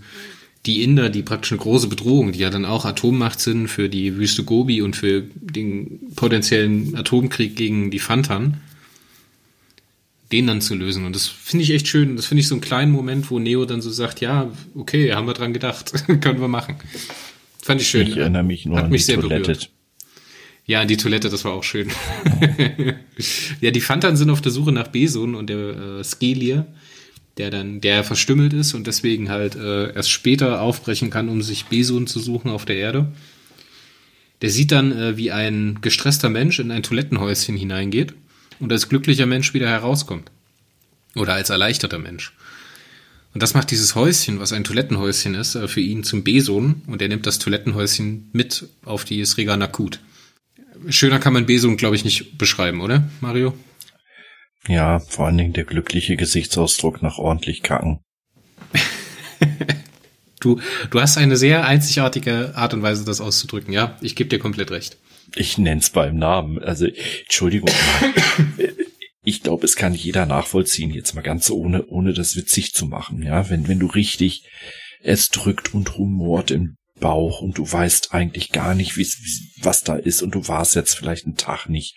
die 0.65 0.83
Inder, 0.83 1.09
die 1.09 1.23
praktisch 1.23 1.51
eine 1.51 1.61
große 1.61 1.87
Bedrohung, 1.87 2.33
die 2.33 2.39
ja 2.39 2.51
dann 2.51 2.65
auch 2.65 2.85
Atommacht 2.85 3.39
sind 3.39 3.67
für 3.67 3.89
die 3.89 4.15
Wüste 4.17 4.43
Gobi 4.43 4.81
und 4.81 4.95
für 4.95 5.21
den 5.21 6.13
potenziellen 6.15 6.95
Atomkrieg 6.95 7.55
gegen 7.55 7.89
die 7.89 7.99
Fantan, 7.99 8.57
den 10.31 10.47
dann 10.47 10.61
zu 10.61 10.75
lösen. 10.75 11.05
Und 11.05 11.15
das 11.15 11.27
finde 11.27 11.63
ich 11.63 11.71
echt 11.71 11.87
schön. 11.87 12.15
Das 12.15 12.25
finde 12.25 12.41
ich 12.41 12.47
so 12.47 12.55
einen 12.55 12.61
kleinen 12.61 12.91
Moment, 12.91 13.29
wo 13.29 13.39
Neo 13.39 13.65
dann 13.65 13.81
so 13.81 13.89
sagt, 13.89 14.21
ja, 14.21 14.51
okay, 14.75 15.13
haben 15.13 15.27
wir 15.27 15.33
dran 15.33 15.53
gedacht, 15.53 15.93
können 16.21 16.39
wir 16.39 16.47
machen. 16.47 16.75
Fand 17.61 17.81
ich 17.81 17.87
schön. 17.87 18.07
Ich 18.07 18.17
erinnere 18.17 18.43
mich 18.43 18.65
nur 18.65 18.77
Hat 18.77 18.85
an 18.85 18.91
mich 18.91 19.01
die 19.01 19.05
sehr 19.05 19.19
Toilette. 19.19 19.41
berührt. 19.41 19.69
Ja, 20.65 20.85
die 20.85 20.97
Toilette, 20.97 21.29
das 21.29 21.43
war 21.43 21.53
auch 21.53 21.63
schön. 21.63 21.89
ja, 23.61 23.71
die 23.71 23.81
Phantan 23.81 24.15
sind 24.15 24.29
auf 24.29 24.41
der 24.41 24.51
Suche 24.51 24.71
nach 24.71 24.87
Beson 24.87 25.35
und 25.35 25.49
der 25.49 25.99
äh, 25.99 26.03
Skelier, 26.03 26.67
der 27.37 27.49
dann, 27.49 27.81
der 27.81 28.03
verstümmelt 28.03 28.53
ist 28.53 28.73
und 28.73 28.87
deswegen 28.87 29.29
halt 29.29 29.55
äh, 29.55 29.93
erst 29.93 30.11
später 30.11 30.61
aufbrechen 30.61 31.09
kann, 31.09 31.29
um 31.29 31.41
sich 31.41 31.65
Beson 31.65 32.07
zu 32.07 32.19
suchen 32.19 32.49
auf 32.51 32.65
der 32.65 32.77
Erde. 32.77 33.11
Der 34.41 34.49
sieht 34.49 34.71
dann, 34.71 34.91
äh, 34.91 35.17
wie 35.17 35.31
ein 35.31 35.79
gestresster 35.81 36.29
Mensch 36.29 36.59
in 36.59 36.71
ein 36.71 36.83
Toilettenhäuschen 36.83 37.57
hineingeht 37.57 38.13
und 38.61 38.71
als 38.71 38.87
glücklicher 38.87 39.25
Mensch 39.25 39.53
wieder 39.53 39.67
herauskommt. 39.67 40.31
Oder 41.15 41.33
als 41.33 41.49
erleichterter 41.49 41.99
Mensch. 41.99 42.33
Und 43.33 43.43
das 43.43 43.53
macht 43.53 43.71
dieses 43.71 43.95
Häuschen, 43.95 44.39
was 44.39 44.53
ein 44.53 44.63
Toilettenhäuschen 44.63 45.35
ist, 45.35 45.55
äh, 45.55 45.67
für 45.67 45.81
ihn 45.81 46.03
zum 46.03 46.23
Beson 46.23 46.81
und 46.87 47.01
er 47.01 47.07
nimmt 47.07 47.25
das 47.25 47.39
Toilettenhäuschen 47.39 48.29
mit 48.33 48.67
auf 48.85 49.03
die 49.03 49.23
Sriga 49.25 49.57
Nakut. 49.57 49.99
Schöner 50.87 51.19
kann 51.19 51.33
man 51.33 51.45
Beson, 51.45 51.77
glaube 51.77 51.95
ich, 51.95 52.05
nicht 52.05 52.37
beschreiben, 52.37 52.81
oder, 52.81 53.09
Mario? 53.19 53.53
Ja, 54.67 54.99
vor 54.99 55.25
allen 55.27 55.37
Dingen 55.37 55.53
der 55.53 55.65
glückliche 55.65 56.15
Gesichtsausdruck 56.15 57.01
nach 57.01 57.17
ordentlich 57.17 57.63
kacken. 57.63 57.99
Du, 60.41 60.59
du 60.89 60.99
hast 60.99 61.17
eine 61.17 61.37
sehr 61.37 61.67
einzigartige 61.67 62.53
Art 62.55 62.73
und 62.73 62.81
Weise, 62.81 63.05
das 63.05 63.21
auszudrücken, 63.21 63.71
ja? 63.71 63.95
Ich 64.01 64.15
gebe 64.15 64.27
dir 64.27 64.39
komplett 64.39 64.71
recht. 64.71 64.97
Ich 65.35 65.57
nenn's 65.57 65.89
beim 65.89 66.17
Namen. 66.17 66.59
Also, 66.59 66.87
Entschuldigung. 67.21 67.69
ich 69.23 69.43
glaube, 69.43 69.65
es 69.65 69.75
kann 69.75 69.93
jeder 69.93 70.25
nachvollziehen, 70.25 70.91
jetzt 70.91 71.13
mal 71.13 71.21
ganz 71.21 71.49
ohne, 71.49 71.85
ohne 71.87 72.13
das 72.13 72.35
witzig 72.35 72.73
zu 72.73 72.85
machen, 72.85 73.21
ja? 73.23 73.49
Wenn, 73.49 73.67
wenn 73.67 73.79
du 73.79 73.87
richtig, 73.87 74.43
es 75.01 75.29
drückt 75.29 75.73
und 75.73 75.97
rumort 75.97 76.51
im 76.51 76.75
Bauch 76.99 77.41
und 77.41 77.57
du 77.57 77.69
weißt 77.69 78.13
eigentlich 78.13 78.51
gar 78.51 78.75
nicht, 78.75 78.97
wie, 78.97 79.07
was 79.61 79.81
da 79.81 79.95
ist 79.95 80.21
und 80.21 80.35
du 80.35 80.47
warst 80.47 80.75
jetzt 80.75 80.95
vielleicht 80.95 81.25
einen 81.25 81.35
Tag 81.35 81.67
nicht. 81.67 81.95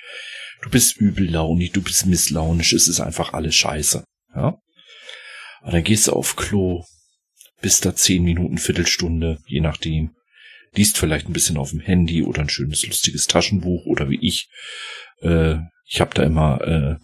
Du 0.62 0.70
bist 0.70 0.96
übellaunig, 0.96 1.72
du 1.72 1.82
bist 1.82 2.06
misslaunisch, 2.06 2.72
es 2.72 2.88
ist 2.88 3.00
einfach 3.00 3.34
alles 3.34 3.54
scheiße, 3.54 4.04
ja? 4.34 4.58
Und 5.62 5.72
dann 5.72 5.84
gehst 5.84 6.08
du 6.08 6.12
auf 6.12 6.36
Klo, 6.36 6.84
bist 7.60 7.84
da 7.86 7.94
zehn 7.94 8.22
Minuten, 8.22 8.58
Viertelstunde, 8.58 9.38
je 9.46 9.60
nachdem. 9.60 10.14
Liest 10.74 10.98
vielleicht 10.98 11.28
ein 11.28 11.32
bisschen 11.32 11.56
auf 11.56 11.70
dem 11.70 11.80
Handy 11.80 12.22
oder 12.22 12.42
ein 12.42 12.48
schönes, 12.48 12.86
lustiges 12.86 13.26
Taschenbuch 13.26 13.86
oder 13.86 14.10
wie 14.10 14.18
ich. 14.20 14.48
Äh, 15.20 15.56
ich 15.86 16.00
habe 16.00 16.14
da 16.14 16.22
immer, 16.22 16.60
äh, 16.62 16.96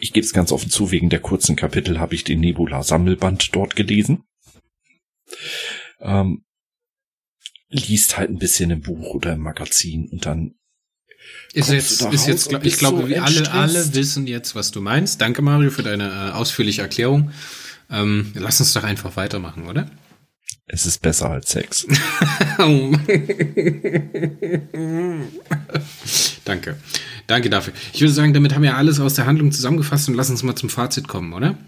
ich 0.00 0.12
gebe 0.12 0.24
es 0.24 0.32
ganz 0.32 0.52
offen 0.52 0.70
zu, 0.70 0.90
wegen 0.90 1.10
der 1.10 1.20
kurzen 1.20 1.56
Kapitel 1.56 1.98
habe 2.00 2.14
ich 2.14 2.24
den 2.24 2.40
Nebula-Sammelband 2.40 3.54
dort 3.54 3.76
gelesen. 3.76 4.24
Ähm, 6.00 6.44
liest 7.68 8.18
halt 8.18 8.30
ein 8.30 8.38
bisschen 8.38 8.70
im 8.70 8.82
Buch 8.82 9.14
oder 9.14 9.32
im 9.32 9.40
Magazin 9.40 10.08
und 10.10 10.26
dann 10.26 10.54
Ist 11.54 11.70
jetzt, 11.70 12.02
ist 12.02 12.26
jetzt, 12.26 12.48
glaub- 12.50 12.64
ich 12.64 12.76
glaube, 12.76 13.02
so 13.02 13.08
wir 13.08 13.22
alle, 13.24 13.50
alle 13.52 13.94
wissen 13.94 14.26
jetzt, 14.26 14.54
was 14.54 14.72
du 14.72 14.80
meinst. 14.82 15.20
Danke, 15.20 15.40
Mario, 15.40 15.70
für 15.70 15.82
deine 15.82 16.08
äh, 16.08 16.32
ausführliche 16.32 16.82
Erklärung. 16.82 17.32
Ähm, 17.88 18.32
lass 18.34 18.60
uns 18.60 18.72
doch 18.72 18.84
einfach 18.84 19.16
weitermachen, 19.16 19.66
oder? 19.66 19.90
Es 20.66 20.86
ist 20.86 21.02
besser 21.02 21.30
als 21.30 21.50
Sex. 21.50 21.86
Danke. 26.44 26.76
Danke 27.26 27.50
dafür. 27.50 27.72
Ich 27.92 28.00
würde 28.00 28.12
sagen, 28.12 28.32
damit 28.32 28.54
haben 28.54 28.62
wir 28.62 28.76
alles 28.76 29.00
aus 29.00 29.14
der 29.14 29.26
Handlung 29.26 29.52
zusammengefasst 29.52 30.08
und 30.08 30.14
lass 30.14 30.30
uns 30.30 30.42
mal 30.42 30.54
zum 30.56 30.70
Fazit 30.70 31.08
kommen, 31.08 31.32
oder? 31.32 31.58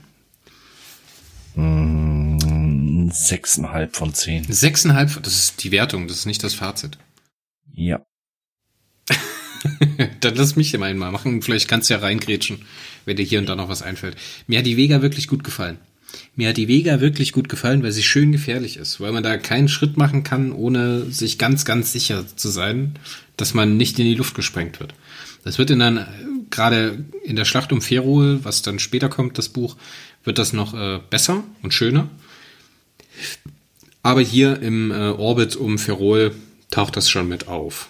Mm, 1.54 3.10
Sechseinhalb 3.10 3.96
von 3.96 4.14
zehn. 4.14 4.44
Sechseinhalb, 4.44 5.22
das 5.22 5.34
ist 5.36 5.64
die 5.64 5.70
Wertung, 5.70 6.08
das 6.08 6.18
ist 6.18 6.26
nicht 6.26 6.42
das 6.42 6.54
Fazit. 6.54 6.98
Ja. 7.72 8.04
Dann 10.20 10.34
lass 10.34 10.56
mich 10.56 10.76
mal 10.78 10.90
einmal 10.90 11.12
machen. 11.12 11.42
Vielleicht 11.42 11.68
kannst 11.68 11.90
du 11.90 11.94
ja 11.94 12.00
reingrätschen, 12.00 12.64
wenn 13.04 13.16
dir 13.16 13.24
hier 13.24 13.38
und 13.38 13.48
da 13.48 13.56
noch 13.56 13.68
was 13.68 13.82
einfällt. 13.82 14.16
Mir 14.46 14.58
hat 14.58 14.66
die 14.66 14.76
Vega 14.76 15.02
wirklich 15.02 15.28
gut 15.28 15.44
gefallen. 15.44 15.78
Mir 16.36 16.48
hat 16.48 16.56
die 16.56 16.68
Vega 16.68 17.00
wirklich 17.00 17.32
gut 17.32 17.48
gefallen, 17.48 17.82
weil 17.82 17.92
sie 17.92 18.02
schön 18.02 18.32
gefährlich 18.32 18.76
ist, 18.76 19.00
weil 19.00 19.12
man 19.12 19.22
da 19.22 19.36
keinen 19.36 19.68
Schritt 19.68 19.96
machen 19.96 20.24
kann, 20.24 20.52
ohne 20.52 21.04
sich 21.10 21.38
ganz, 21.38 21.64
ganz 21.64 21.92
sicher 21.92 22.24
zu 22.36 22.48
sein, 22.48 22.94
dass 23.36 23.54
man 23.54 23.76
nicht 23.76 23.98
in 23.98 24.06
die 24.06 24.14
Luft 24.14 24.34
gesprengt 24.34 24.80
wird. 24.80 24.94
Das 25.44 25.58
wird 25.58 25.70
in 25.70 25.78
dann 25.78 25.98
äh, 25.98 26.06
gerade 26.50 27.04
in 27.24 27.36
der 27.36 27.44
Schlacht 27.44 27.72
um 27.72 27.82
Ferrol, 27.82 28.40
was 28.44 28.62
dann 28.62 28.78
später 28.78 29.08
kommt, 29.08 29.38
das 29.38 29.48
Buch, 29.48 29.76
wird 30.24 30.38
das 30.38 30.52
noch 30.52 30.74
äh, 30.74 31.00
besser 31.10 31.44
und 31.62 31.74
schöner. 31.74 32.08
Aber 34.02 34.20
hier 34.20 34.60
im 34.60 34.90
äh, 34.90 35.10
Orbit 35.10 35.56
um 35.56 35.78
Ferrol 35.78 36.34
taucht 36.70 36.96
das 36.96 37.08
schon 37.08 37.28
mit 37.28 37.48
auf. 37.48 37.88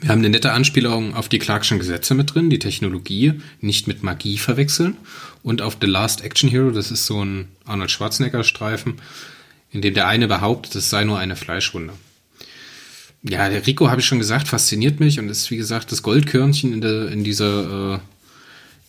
Wir 0.00 0.10
haben 0.10 0.18
eine 0.18 0.28
nette 0.28 0.52
Anspielung 0.52 1.14
auf 1.14 1.28
die 1.28 1.38
Clarkschen 1.38 1.78
Gesetze 1.78 2.14
mit 2.14 2.34
drin, 2.34 2.50
die 2.50 2.58
Technologie 2.58 3.40
nicht 3.60 3.88
mit 3.88 4.02
Magie 4.02 4.36
verwechseln. 4.36 4.98
Und 5.48 5.62
auf 5.62 5.78
The 5.80 5.86
Last 5.86 6.20
Action 6.20 6.50
Hero, 6.50 6.70
das 6.72 6.90
ist 6.90 7.06
so 7.06 7.24
ein 7.24 7.48
Arnold 7.64 7.90
Schwarzenegger-Streifen, 7.90 8.96
in 9.70 9.80
dem 9.80 9.94
der 9.94 10.06
eine 10.06 10.28
behauptet, 10.28 10.74
es 10.74 10.90
sei 10.90 11.04
nur 11.04 11.18
eine 11.18 11.36
Fleischwunde. 11.36 11.94
Ja, 13.22 13.48
der 13.48 13.66
Rico, 13.66 13.88
habe 13.88 14.02
ich 14.02 14.06
schon 14.06 14.18
gesagt, 14.18 14.46
fasziniert 14.46 15.00
mich 15.00 15.18
und 15.18 15.30
ist, 15.30 15.50
wie 15.50 15.56
gesagt, 15.56 15.90
das 15.90 16.02
Goldkörnchen 16.02 16.74
in, 16.74 16.82
der, 16.82 17.08
in, 17.08 17.24
dieser, 17.24 17.94
äh, 17.94 17.98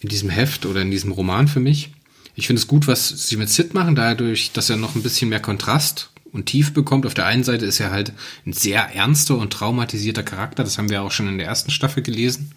in 0.02 0.10
diesem 0.10 0.30
Heft 0.30 0.65
oder 0.65 0.82
in 0.82 0.91
diesem 0.91 1.13
Roman 1.13 1.48
für 1.48 1.62
mich. 1.62 1.91
Ich 2.36 2.48
finde 2.48 2.60
es 2.60 2.67
gut, 2.67 2.89
was 2.89 3.08
sie 3.08 3.38
mit 3.38 3.50
Sid 3.50 3.74
machen, 3.74 3.95
dadurch, 3.95 4.52
dass 4.52 4.69
er 4.69 4.76
noch 4.76 4.95
ein 4.95 5.02
bisschen 5.02 5.30
mehr 5.30 5.39
Kontrast 5.39 6.10
und 6.34 6.48
tief 6.48 6.74
bekommt. 6.74 7.06
Auf 7.06 7.13
der 7.13 7.26
einen 7.26 7.45
Seite 7.45 7.65
ist 7.67 7.80
er 7.80 7.91
halt 7.91 8.12
ein 8.45 8.52
sehr 8.52 8.93
ernster 8.93 9.38
und 9.38 9.54
traumatisierter 9.54 10.24
Charakter. 10.24 10.65
Das 10.65 10.78
haben 10.78 10.89
wir 10.89 11.04
auch 11.04 11.12
schon 11.12 11.30
in 11.30 11.38
der 11.38 11.48
ersten 11.48 11.72
Staffel 11.72 12.04
gelesen. 12.04 12.52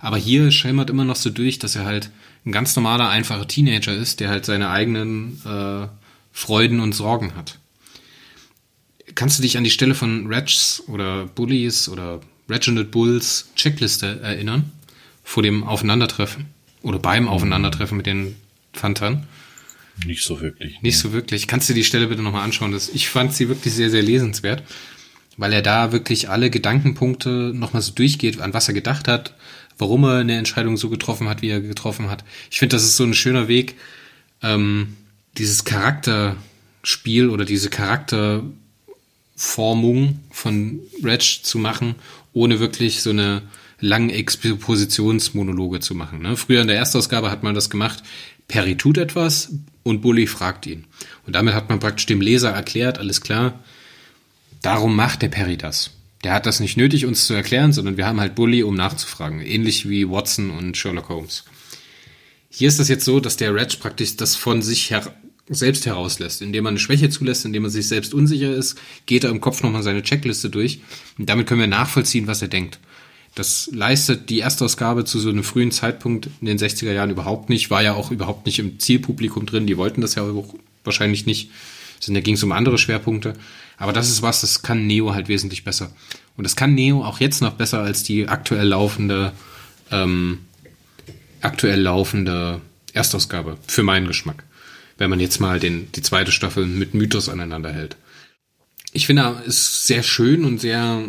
Aber 0.00 0.16
hier 0.16 0.50
schimmert 0.50 0.90
immer 0.90 1.04
noch 1.04 1.14
so 1.14 1.30
durch, 1.30 1.60
dass 1.60 1.76
er 1.76 1.84
halt 1.84 2.10
ein 2.44 2.52
ganz 2.52 2.74
normaler, 2.76 3.08
einfacher 3.08 3.46
Teenager 3.46 3.94
ist, 3.94 4.20
der 4.20 4.30
halt 4.30 4.44
seine 4.44 4.70
eigenen 4.70 5.40
äh, 5.44 5.88
Freuden 6.32 6.80
und 6.80 6.92
Sorgen 6.92 7.34
hat. 7.36 7.58
Kannst 9.14 9.38
du 9.38 9.42
dich 9.42 9.58
an 9.58 9.64
die 9.64 9.70
Stelle 9.70 9.94
von 9.94 10.26
Reds 10.26 10.82
oder 10.86 11.26
Bullies 11.26 11.88
oder 11.88 12.20
Reginald 12.48 12.90
Bulls 12.90 13.50
Checkliste 13.56 14.20
erinnern? 14.22 14.72
Vor 15.24 15.42
dem 15.42 15.64
Aufeinandertreffen? 15.64 16.46
Oder 16.82 16.98
beim 16.98 17.28
Aufeinandertreffen 17.28 17.96
mit 17.96 18.06
den 18.06 18.36
Phanthern? 18.72 19.26
Nicht 20.06 20.24
so 20.24 20.40
wirklich. 20.40 20.80
Nicht 20.80 20.98
so 20.98 21.12
wirklich. 21.12 21.46
Kannst 21.46 21.68
du 21.68 21.74
die 21.74 21.84
Stelle 21.84 22.06
bitte 22.06 22.22
nochmal 22.22 22.44
anschauen? 22.44 22.72
Das, 22.72 22.88
ich 22.88 23.08
fand 23.08 23.34
sie 23.34 23.48
wirklich 23.48 23.74
sehr, 23.74 23.90
sehr 23.90 24.02
lesenswert, 24.02 24.62
weil 25.36 25.52
er 25.52 25.62
da 25.62 25.92
wirklich 25.92 26.30
alle 26.30 26.50
Gedankenpunkte 26.50 27.52
nochmal 27.54 27.82
so 27.82 27.92
durchgeht, 27.92 28.40
an 28.40 28.54
was 28.54 28.68
er 28.68 28.74
gedacht 28.74 29.08
hat, 29.08 29.34
warum 29.80 30.04
er 30.04 30.18
eine 30.18 30.36
Entscheidung 30.36 30.76
so 30.76 30.88
getroffen 30.88 31.28
hat, 31.28 31.42
wie 31.42 31.48
er 31.48 31.60
getroffen 31.60 32.10
hat. 32.10 32.24
Ich 32.50 32.58
finde, 32.58 32.76
das 32.76 32.84
ist 32.84 32.96
so 32.96 33.04
ein 33.04 33.14
schöner 33.14 33.48
Weg, 33.48 33.76
ähm, 34.42 34.96
dieses 35.38 35.64
Charakterspiel 35.64 37.28
oder 37.28 37.44
diese 37.44 37.70
Charakterformung 37.70 40.20
von 40.30 40.80
Reg 41.02 41.40
zu 41.42 41.58
machen, 41.58 41.94
ohne 42.32 42.60
wirklich 42.60 43.02
so 43.02 43.10
eine 43.10 43.42
langen 43.80 44.10
Expositionsmonologe 44.10 45.80
zu 45.80 45.94
machen. 45.94 46.22
Ne? 46.22 46.36
Früher 46.36 46.60
in 46.60 46.68
der 46.68 46.76
Erstausgabe 46.76 47.30
hat 47.30 47.42
man 47.42 47.54
das 47.54 47.70
gemacht, 47.70 48.02
Perry 48.48 48.76
tut 48.76 48.98
etwas 48.98 49.54
und 49.82 50.02
Bully 50.02 50.26
fragt 50.26 50.66
ihn. 50.66 50.84
Und 51.26 51.34
damit 51.34 51.54
hat 51.54 51.68
man 51.68 51.80
praktisch 51.80 52.06
dem 52.06 52.20
Leser 52.20 52.50
erklärt, 52.50 52.98
alles 52.98 53.20
klar, 53.20 53.58
darum 54.60 54.94
macht 54.94 55.22
der 55.22 55.28
Perry 55.28 55.56
das. 55.56 55.90
Der 56.24 56.34
hat 56.34 56.46
das 56.46 56.60
nicht 56.60 56.76
nötig, 56.76 57.06
uns 57.06 57.26
zu 57.26 57.34
erklären, 57.34 57.72
sondern 57.72 57.96
wir 57.96 58.06
haben 58.06 58.20
halt 58.20 58.34
Bully, 58.34 58.62
um 58.62 58.74
nachzufragen. 58.74 59.40
Ähnlich 59.40 59.88
wie 59.88 60.08
Watson 60.08 60.50
und 60.50 60.76
Sherlock 60.76 61.08
Holmes. 61.08 61.44
Hier 62.50 62.68
ist 62.68 62.78
das 62.78 62.88
jetzt 62.88 63.04
so, 63.04 63.20
dass 63.20 63.36
der 63.36 63.54
Reg 63.54 63.78
praktisch 63.80 64.16
das 64.16 64.36
von 64.36 64.60
sich 64.60 64.90
her 64.90 65.14
selbst 65.48 65.86
herauslässt. 65.86 66.42
Indem 66.42 66.66
er 66.66 66.70
eine 66.70 66.78
Schwäche 66.78 67.10
zulässt, 67.10 67.44
indem 67.44 67.64
er 67.64 67.70
sich 67.70 67.88
selbst 67.88 68.14
unsicher 68.14 68.52
ist, 68.52 68.78
geht 69.06 69.24
er 69.24 69.30
im 69.30 69.40
Kopf 69.40 69.62
nochmal 69.62 69.82
seine 69.82 70.02
Checkliste 70.02 70.50
durch. 70.50 70.80
Und 71.18 71.28
damit 71.28 71.46
können 71.46 71.60
wir 71.60 71.66
nachvollziehen, 71.66 72.26
was 72.26 72.42
er 72.42 72.48
denkt. 72.48 72.78
Das 73.34 73.70
leistet 73.72 74.28
die 74.28 74.40
Erstausgabe 74.40 75.04
zu 75.04 75.18
so 75.18 75.28
einem 75.28 75.44
frühen 75.44 75.70
Zeitpunkt 75.70 76.28
in 76.40 76.46
den 76.46 76.58
60er 76.58 76.92
Jahren 76.92 77.10
überhaupt 77.10 77.48
nicht, 77.48 77.70
war 77.70 77.82
ja 77.82 77.94
auch 77.94 78.10
überhaupt 78.10 78.46
nicht 78.46 78.58
im 78.58 78.78
Zielpublikum 78.80 79.46
drin, 79.46 79.66
die 79.66 79.76
wollten 79.76 80.00
das 80.00 80.16
ja 80.16 80.24
auch 80.24 80.54
wahrscheinlich 80.82 81.26
nicht. 81.26 81.50
Da 82.06 82.20
ging 82.20 82.34
es 82.34 82.42
um 82.42 82.52
andere 82.52 82.78
Schwerpunkte. 82.78 83.34
Aber 83.76 83.92
das 83.92 84.10
ist 84.10 84.22
was, 84.22 84.40
das 84.42 84.62
kann 84.62 84.86
Neo 84.86 85.14
halt 85.14 85.28
wesentlich 85.28 85.64
besser. 85.64 85.90
Und 86.36 86.44
das 86.44 86.56
kann 86.56 86.74
Neo 86.74 87.04
auch 87.04 87.20
jetzt 87.20 87.40
noch 87.40 87.54
besser 87.54 87.80
als 87.80 88.02
die 88.02 88.28
aktuell 88.28 88.68
laufende, 88.68 89.32
ähm, 89.90 90.38
aktuell 91.40 91.80
laufende 91.80 92.60
Erstausgabe, 92.92 93.58
für 93.66 93.82
meinen 93.82 94.06
Geschmack. 94.06 94.44
Wenn 94.98 95.10
man 95.10 95.20
jetzt 95.20 95.40
mal 95.40 95.60
den, 95.60 95.90
die 95.92 96.02
zweite 96.02 96.32
Staffel 96.32 96.66
mit 96.66 96.94
Mythos 96.94 97.28
aneinander 97.28 97.72
hält. 97.72 97.96
Ich 98.92 99.06
finde, 99.06 99.42
es 99.46 99.58
ist 99.58 99.86
sehr 99.86 100.02
schön 100.02 100.44
und 100.44 100.60
sehr 100.60 101.04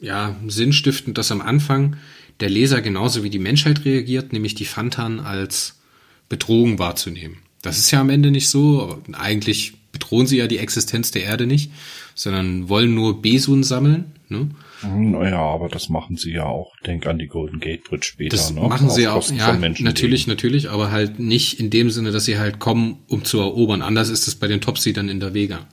ja, 0.00 0.36
sinnstiftend, 0.46 1.18
dass 1.18 1.30
am 1.30 1.40
Anfang 1.40 1.96
der 2.40 2.50
Leser 2.50 2.80
genauso 2.80 3.22
wie 3.22 3.30
die 3.30 3.38
Menschheit 3.38 3.84
reagiert, 3.84 4.32
nämlich 4.32 4.54
die 4.54 4.64
Fantan 4.64 5.20
als 5.20 5.80
Bedrohung 6.28 6.78
wahrzunehmen. 6.78 7.38
Das 7.62 7.78
ist 7.78 7.90
ja 7.90 8.00
am 8.00 8.10
Ende 8.10 8.30
nicht 8.30 8.48
so. 8.48 9.02
Eigentlich 9.12 9.74
bedrohen 10.00 10.26
sie 10.26 10.38
ja 10.38 10.46
die 10.46 10.58
Existenz 10.58 11.10
der 11.12 11.22
Erde 11.22 11.46
nicht, 11.46 11.70
sondern 12.14 12.68
wollen 12.68 12.94
nur 12.94 13.22
Besun 13.22 13.62
sammeln. 13.62 14.12
Ne? 14.28 14.50
Naja, 14.82 15.38
aber 15.38 15.68
das 15.68 15.88
machen 15.88 16.16
sie 16.16 16.32
ja 16.32 16.46
auch. 16.46 16.72
Denk 16.86 17.06
an 17.06 17.18
die 17.18 17.26
Golden 17.26 17.60
Gate 17.60 17.84
Bridge 17.84 18.06
später. 18.06 18.36
Das 18.36 18.50
ne? 18.50 18.60
machen 18.60 18.90
sie 18.90 19.06
auch. 19.06 19.30
Ja, 19.30 19.52
natürlich, 19.52 20.26
natürlich, 20.26 20.70
aber 20.70 20.90
halt 20.90 21.18
nicht 21.18 21.60
in 21.60 21.70
dem 21.70 21.90
Sinne, 21.90 22.10
dass 22.10 22.24
sie 22.24 22.38
halt 22.38 22.58
kommen, 22.58 22.98
um 23.06 23.24
zu 23.24 23.38
erobern. 23.38 23.82
Anders 23.82 24.08
ist 24.08 24.26
es 24.26 24.34
bei 24.34 24.48
den 24.48 24.60
Topseedern 24.60 25.08
in 25.08 25.20
der 25.20 25.34
Vega. 25.34 25.66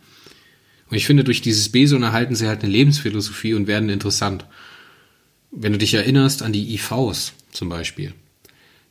Und 0.89 0.97
ich 0.97 1.05
finde, 1.05 1.23
durch 1.23 1.41
dieses 1.41 1.69
Besun 1.69 2.03
erhalten 2.03 2.35
sie 2.35 2.47
halt 2.47 2.63
eine 2.63 2.71
Lebensphilosophie 2.71 3.53
und 3.53 3.67
werden 3.67 3.89
interessant. 3.89 4.45
Wenn 5.51 5.71
du 5.71 5.77
dich 5.77 5.93
erinnerst 5.93 6.43
an 6.43 6.53
die 6.53 6.73
IVs 6.75 7.33
zum 7.51 7.69
Beispiel. 7.69 8.13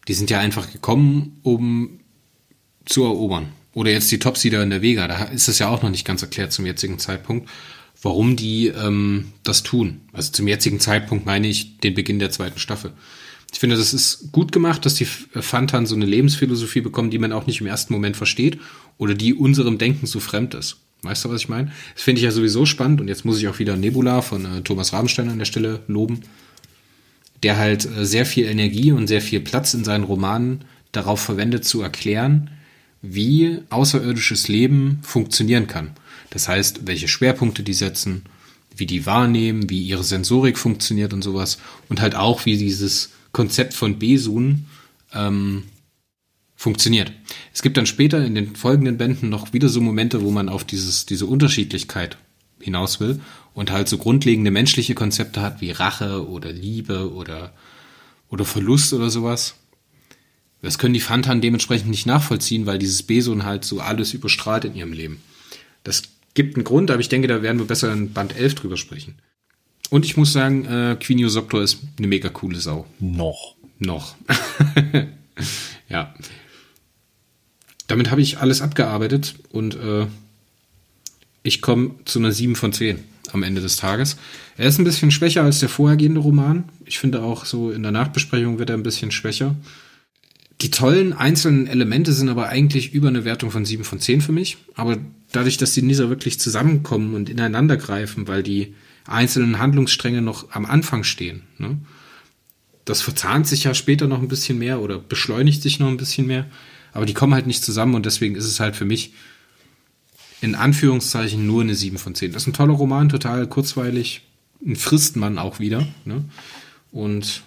Die 0.08 0.14
sind 0.14 0.30
ja 0.30 0.38
einfach 0.38 0.70
gekommen, 0.72 1.38
um 1.42 2.00
zu 2.84 3.04
erobern. 3.04 3.48
Oder 3.76 3.92
jetzt 3.92 4.10
die 4.10 4.18
Topseeder 4.18 4.62
in 4.62 4.70
der 4.70 4.82
Vega. 4.82 5.06
Da 5.06 5.24
ist 5.24 5.48
es 5.48 5.58
ja 5.58 5.68
auch 5.68 5.82
noch 5.82 5.90
nicht 5.90 6.06
ganz 6.06 6.22
erklärt 6.22 6.52
zum 6.52 6.66
jetzigen 6.66 6.98
Zeitpunkt 6.98 7.48
warum 8.02 8.36
die 8.36 8.68
ähm, 8.68 9.32
das 9.42 9.62
tun. 9.62 10.00
Also 10.12 10.32
zum 10.32 10.48
jetzigen 10.48 10.80
Zeitpunkt 10.80 11.26
meine 11.26 11.48
ich 11.48 11.78
den 11.78 11.94
Beginn 11.94 12.18
der 12.18 12.30
zweiten 12.30 12.58
Staffel. 12.58 12.92
Ich 13.52 13.58
finde, 13.58 13.76
das 13.76 13.94
ist 13.94 14.32
gut 14.32 14.52
gemacht, 14.52 14.84
dass 14.84 14.94
die 14.94 15.06
Fantan 15.06 15.86
so 15.86 15.94
eine 15.94 16.04
Lebensphilosophie 16.04 16.80
bekommen, 16.80 17.10
die 17.10 17.18
man 17.18 17.32
auch 17.32 17.46
nicht 17.46 17.60
im 17.60 17.66
ersten 17.66 17.92
Moment 17.92 18.16
versteht 18.16 18.58
oder 18.98 19.14
die 19.14 19.34
unserem 19.34 19.78
Denken 19.78 20.06
so 20.06 20.20
fremd 20.20 20.54
ist. 20.54 20.76
Weißt 21.02 21.24
du, 21.24 21.30
was 21.30 21.42
ich 21.42 21.48
meine? 21.48 21.72
Das 21.94 22.02
finde 22.02 22.20
ich 22.20 22.24
ja 22.24 22.32
sowieso 22.32 22.66
spannend 22.66 23.00
und 23.00 23.08
jetzt 23.08 23.24
muss 23.24 23.38
ich 23.38 23.48
auch 23.48 23.58
wieder 23.58 23.76
Nebula 23.76 24.22
von 24.22 24.44
äh, 24.44 24.62
Thomas 24.62 24.92
Rabenstein 24.92 25.28
an 25.28 25.38
der 25.38 25.44
Stelle 25.44 25.80
loben, 25.86 26.20
der 27.42 27.56
halt 27.56 27.86
äh, 27.86 28.04
sehr 28.04 28.26
viel 28.26 28.46
Energie 28.46 28.92
und 28.92 29.06
sehr 29.06 29.20
viel 29.20 29.40
Platz 29.40 29.74
in 29.74 29.84
seinen 29.84 30.04
Romanen 30.04 30.64
darauf 30.92 31.20
verwendet 31.20 31.64
zu 31.64 31.82
erklären, 31.82 32.50
wie 33.02 33.60
außerirdisches 33.70 34.48
Leben 34.48 35.00
funktionieren 35.02 35.66
kann. 35.66 35.92
Das 36.30 36.48
heißt, 36.48 36.86
welche 36.86 37.08
Schwerpunkte 37.08 37.62
die 37.62 37.74
setzen, 37.74 38.22
wie 38.76 38.86
die 38.86 39.06
wahrnehmen, 39.06 39.70
wie 39.70 39.82
ihre 39.82 40.04
Sensorik 40.04 40.58
funktioniert 40.58 41.12
und 41.12 41.22
sowas. 41.22 41.58
Und 41.88 42.00
halt 42.00 42.14
auch, 42.14 42.46
wie 42.46 42.56
dieses 42.56 43.10
Konzept 43.32 43.74
von 43.74 43.98
Besun 43.98 44.66
ähm, 45.12 45.64
funktioniert. 46.56 47.12
Es 47.52 47.62
gibt 47.62 47.76
dann 47.76 47.86
später 47.86 48.24
in 48.24 48.34
den 48.34 48.56
folgenden 48.56 48.96
Bänden 48.96 49.28
noch 49.28 49.52
wieder 49.52 49.68
so 49.68 49.80
Momente, 49.80 50.22
wo 50.22 50.30
man 50.30 50.48
auf 50.48 50.64
dieses, 50.64 51.06
diese 51.06 51.26
Unterschiedlichkeit 51.26 52.16
hinaus 52.60 53.00
will 53.00 53.20
und 53.54 53.70
halt 53.70 53.88
so 53.88 53.98
grundlegende 53.98 54.50
menschliche 54.50 54.94
Konzepte 54.94 55.42
hat 55.42 55.60
wie 55.60 55.70
Rache 55.70 56.28
oder 56.28 56.52
Liebe 56.52 57.12
oder, 57.12 57.52
oder 58.28 58.44
Verlust 58.44 58.92
oder 58.92 59.10
sowas. 59.10 59.54
Das 60.66 60.78
können 60.78 60.94
die 60.94 61.00
Fantan 61.00 61.40
dementsprechend 61.40 61.88
nicht 61.88 62.06
nachvollziehen, 62.06 62.66
weil 62.66 62.80
dieses 62.80 63.04
Besun 63.04 63.44
halt 63.44 63.64
so 63.64 63.78
alles 63.78 64.12
überstrahlt 64.14 64.64
in 64.64 64.74
ihrem 64.74 64.92
Leben. 64.92 65.22
Das 65.84 66.02
gibt 66.34 66.56
einen 66.56 66.64
Grund, 66.64 66.90
aber 66.90 66.98
ich 66.98 67.08
denke, 67.08 67.28
da 67.28 67.40
werden 67.40 67.60
wir 67.60 67.66
besser 67.68 67.92
in 67.92 68.12
Band 68.12 68.36
11 68.36 68.56
drüber 68.56 68.76
sprechen. 68.76 69.14
Und 69.90 70.04
ich 70.04 70.16
muss 70.16 70.32
sagen, 70.32 70.64
äh, 70.64 70.96
Quinio 70.98 71.28
Soptor 71.28 71.62
ist 71.62 71.78
eine 71.98 72.08
mega 72.08 72.30
coole 72.30 72.58
Sau. 72.58 72.84
Noch. 72.98 73.54
Noch. 73.78 74.16
ja. 75.88 76.12
Damit 77.86 78.10
habe 78.10 78.20
ich 78.20 78.38
alles 78.38 78.60
abgearbeitet 78.60 79.36
und 79.52 79.76
äh, 79.76 80.08
ich 81.44 81.62
komme 81.62 81.94
zu 82.06 82.18
einer 82.18 82.32
7 82.32 82.56
von 82.56 82.72
10 82.72 82.98
am 83.30 83.44
Ende 83.44 83.60
des 83.60 83.76
Tages. 83.76 84.16
Er 84.56 84.66
ist 84.66 84.80
ein 84.80 84.84
bisschen 84.84 85.12
schwächer 85.12 85.44
als 85.44 85.60
der 85.60 85.68
vorhergehende 85.68 86.20
Roman. 86.20 86.64
Ich 86.86 86.98
finde 86.98 87.22
auch 87.22 87.44
so 87.44 87.70
in 87.70 87.84
der 87.84 87.92
Nachbesprechung 87.92 88.58
wird 88.58 88.70
er 88.70 88.76
ein 88.76 88.82
bisschen 88.82 89.12
schwächer. 89.12 89.54
Die 90.62 90.70
tollen 90.70 91.12
einzelnen 91.12 91.66
Elemente 91.66 92.12
sind 92.12 92.28
aber 92.28 92.48
eigentlich 92.48 92.94
über 92.94 93.08
eine 93.08 93.24
Wertung 93.24 93.50
von 93.50 93.64
7 93.64 93.84
von 93.84 94.00
10 94.00 94.22
für 94.22 94.32
mich. 94.32 94.56
Aber 94.74 94.96
dadurch, 95.32 95.58
dass 95.58 95.74
die 95.74 95.82
nie 95.82 95.94
so 95.94 96.08
wirklich 96.08 96.40
zusammenkommen 96.40 97.14
und 97.14 97.28
ineinander 97.28 97.76
greifen, 97.76 98.26
weil 98.26 98.42
die 98.42 98.74
einzelnen 99.06 99.58
Handlungsstränge 99.58 100.22
noch 100.22 100.50
am 100.52 100.66
Anfang 100.66 101.04
stehen. 101.04 101.42
Ne? 101.58 101.78
Das 102.84 103.02
verzahnt 103.02 103.46
sich 103.46 103.64
ja 103.64 103.74
später 103.74 104.06
noch 104.06 104.20
ein 104.20 104.28
bisschen 104.28 104.58
mehr 104.58 104.80
oder 104.80 104.98
beschleunigt 104.98 105.62
sich 105.62 105.78
noch 105.78 105.88
ein 105.88 105.96
bisschen 105.96 106.26
mehr, 106.26 106.46
aber 106.92 107.06
die 107.06 107.14
kommen 107.14 107.34
halt 107.34 107.46
nicht 107.46 107.64
zusammen 107.64 107.94
und 107.94 108.06
deswegen 108.06 108.36
ist 108.36 108.46
es 108.46 108.60
halt 108.60 108.76
für 108.76 108.84
mich 108.84 109.12
in 110.40 110.54
Anführungszeichen 110.54 111.46
nur 111.46 111.62
eine 111.62 111.74
7 111.74 111.98
von 111.98 112.14
10. 112.14 112.32
Das 112.32 112.42
ist 112.42 112.48
ein 112.48 112.52
toller 112.52 112.74
Roman, 112.74 113.08
total 113.08 113.46
kurzweilig, 113.46 114.22
ein 114.64 114.76
Fristmann 114.76 115.38
auch 115.38 115.58
wieder. 115.58 115.86
Ne? 116.04 116.24
Und 116.92 117.42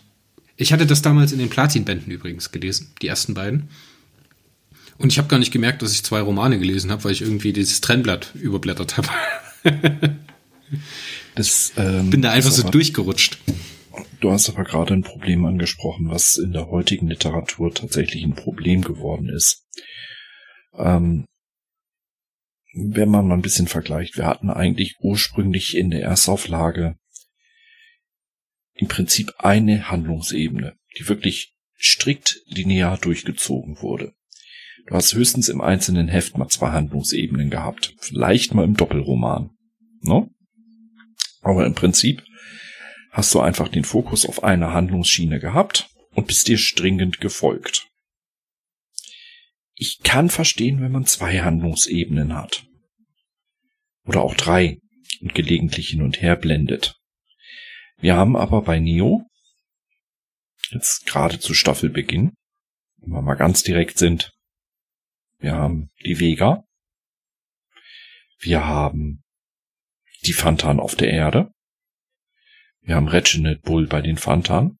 ich 0.59 0.73
hatte 0.73 0.85
das 0.85 1.01
damals 1.01 1.31
in 1.31 1.39
den 1.39 1.49
Platinbänden 1.49 2.11
übrigens 2.11 2.51
gelesen, 2.51 2.91
die 3.01 3.07
ersten 3.07 3.33
beiden. 3.33 3.69
Und 4.97 5.13
ich 5.13 5.17
habe 5.17 5.29
gar 5.29 5.39
nicht 5.39 5.53
gemerkt, 5.53 5.81
dass 5.81 5.93
ich 5.93 6.03
zwei 6.03 6.19
Romane 6.19 6.59
gelesen 6.59 6.91
habe, 6.91 7.05
weil 7.05 7.13
ich 7.13 7.21
irgendwie 7.21 7.53
dieses 7.53 7.79
Trennblatt 7.79 8.35
überblättert 8.35 8.97
habe. 8.97 9.07
das, 11.35 11.71
ähm, 11.77 12.09
Bin 12.09 12.21
da 12.21 12.31
einfach 12.31 12.51
so 12.51 12.63
aber, 12.63 12.71
durchgerutscht. 12.71 13.37
Du 14.19 14.31
hast 14.31 14.49
aber 14.49 14.65
gerade 14.65 14.93
ein 14.93 15.03
Problem 15.03 15.45
angesprochen, 15.45 16.09
was 16.09 16.35
in 16.35 16.51
der 16.51 16.67
heutigen 16.67 17.07
Literatur 17.07 17.73
tatsächlich 17.73 18.25
ein 18.25 18.35
Problem 18.35 18.81
geworden 18.81 19.29
ist. 19.29 19.63
Ähm, 20.77 21.23
wenn 22.73 23.09
man 23.09 23.27
mal 23.27 23.35
ein 23.35 23.41
bisschen 23.41 23.67
vergleicht, 23.67 24.17
wir 24.17 24.25
hatten 24.25 24.49
eigentlich 24.49 24.97
ursprünglich 24.99 25.77
in 25.77 25.89
der 25.89 26.01
Erstauflage 26.01 26.97
im 28.79 28.87
Prinzip 28.87 29.33
eine 29.39 29.91
Handlungsebene, 29.91 30.77
die 30.97 31.09
wirklich 31.09 31.53
strikt 31.77 32.39
linear 32.45 32.97
durchgezogen 32.97 33.81
wurde. 33.81 34.13
Du 34.87 34.95
hast 34.95 35.13
höchstens 35.13 35.49
im 35.49 35.59
einzelnen 35.59 36.07
Heft 36.07 36.37
mal 36.37 36.47
zwei 36.47 36.71
Handlungsebenen 36.71 37.49
gehabt. 37.49 37.93
Vielleicht 37.99 38.53
mal 38.53 38.63
im 38.63 38.75
Doppelroman. 38.75 39.49
No? 40.01 40.31
Aber 41.41 41.65
im 41.65 41.75
Prinzip 41.75 42.23
hast 43.11 43.33
du 43.33 43.41
einfach 43.41 43.67
den 43.67 43.83
Fokus 43.83 44.25
auf 44.25 44.43
eine 44.43 44.71
Handlungsschiene 44.71 45.41
gehabt 45.41 45.89
und 46.11 46.27
bist 46.27 46.47
dir 46.47 46.57
stringent 46.57 47.19
gefolgt. 47.19 47.87
Ich 49.75 49.99
kann 50.03 50.29
verstehen, 50.29 50.79
wenn 50.79 50.93
man 50.93 51.05
zwei 51.05 51.41
Handlungsebenen 51.41 52.33
hat. 52.33 52.65
Oder 54.05 54.21
auch 54.21 54.35
drei 54.35 54.79
und 55.19 55.35
gelegentlich 55.35 55.89
hin 55.89 56.01
und 56.01 56.21
her 56.21 56.37
blendet. 56.37 56.98
Wir 57.99 58.15
haben 58.15 58.35
aber 58.35 58.61
bei 58.61 58.79
Neo, 58.79 59.25
jetzt 60.69 61.05
gerade 61.05 61.39
zu 61.39 61.53
Staffelbeginn, 61.53 62.33
wenn 62.97 63.09
wir 63.11 63.21
mal 63.21 63.35
ganz 63.35 63.63
direkt 63.63 63.97
sind, 63.97 64.31
wir 65.39 65.53
haben 65.53 65.89
die 66.03 66.19
Vega. 66.19 66.63
Wir 68.39 68.65
haben 68.65 69.23
die 70.23 70.33
Fantan 70.33 70.79
auf 70.79 70.95
der 70.95 71.11
Erde. 71.11 71.51
Wir 72.81 72.95
haben 72.95 73.07
Reginald 73.07 73.61
Bull 73.61 73.87
bei 73.87 74.01
den 74.01 74.17
Fantan. 74.17 74.77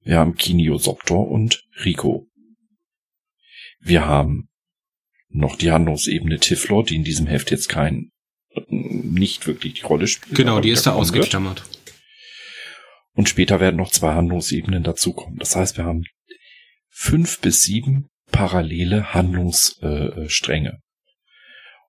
Wir 0.00 0.18
haben 0.18 0.36
Kiniosoptor 0.36 1.28
und 1.28 1.64
Rico. 1.84 2.28
Wir 3.80 4.06
haben 4.06 4.48
noch 5.28 5.56
die 5.56 5.70
Handlungsebene 5.70 6.38
Tiflor, 6.38 6.84
die 6.84 6.96
in 6.96 7.04
diesem 7.04 7.26
Heft 7.26 7.50
jetzt 7.50 7.68
kein, 7.68 8.10
nicht 8.68 9.46
wirklich 9.46 9.74
die 9.74 9.82
Rolle 9.82 10.06
spielt. 10.06 10.36
Genau, 10.36 10.60
die 10.60 10.70
ist 10.70 10.86
da 10.86 10.92
ausgeklammert. 10.92 11.75
Und 13.16 13.30
später 13.30 13.60
werden 13.60 13.76
noch 13.76 13.90
zwei 13.90 14.12
Handlungsebenen 14.12 14.84
dazukommen. 14.84 15.38
Das 15.38 15.56
heißt, 15.56 15.78
wir 15.78 15.84
haben 15.84 16.04
fünf 16.90 17.40
bis 17.40 17.62
sieben 17.62 18.08
parallele 18.30 19.14
Handlungsstränge. 19.14 20.78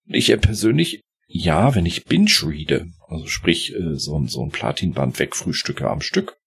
Und 0.07 0.13
ich 0.13 0.27
persönlich, 0.39 1.01
ja, 1.27 1.75
wenn 1.75 1.85
ich 1.85 2.05
binge-reade, 2.05 2.87
also 3.07 3.27
sprich 3.27 3.75
äh, 3.75 3.95
so, 3.95 4.25
so 4.27 4.41
ein 4.41 4.51
Platinband 4.51 5.19
wegfrühstücke 5.19 5.89
am 5.89 5.99
Stück, 5.99 6.37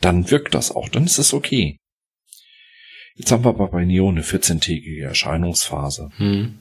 dann 0.00 0.30
wirkt 0.30 0.54
das 0.54 0.72
auch, 0.72 0.88
dann 0.88 1.04
ist 1.04 1.18
es 1.18 1.34
okay. 1.34 1.76
Jetzt 3.16 3.30
haben 3.30 3.44
wir 3.44 3.50
aber 3.50 3.68
bei 3.68 3.84
Neo 3.84 4.08
eine 4.08 4.22
14-tägige 4.22 5.04
Erscheinungsphase. 5.04 6.08
Hm. 6.16 6.58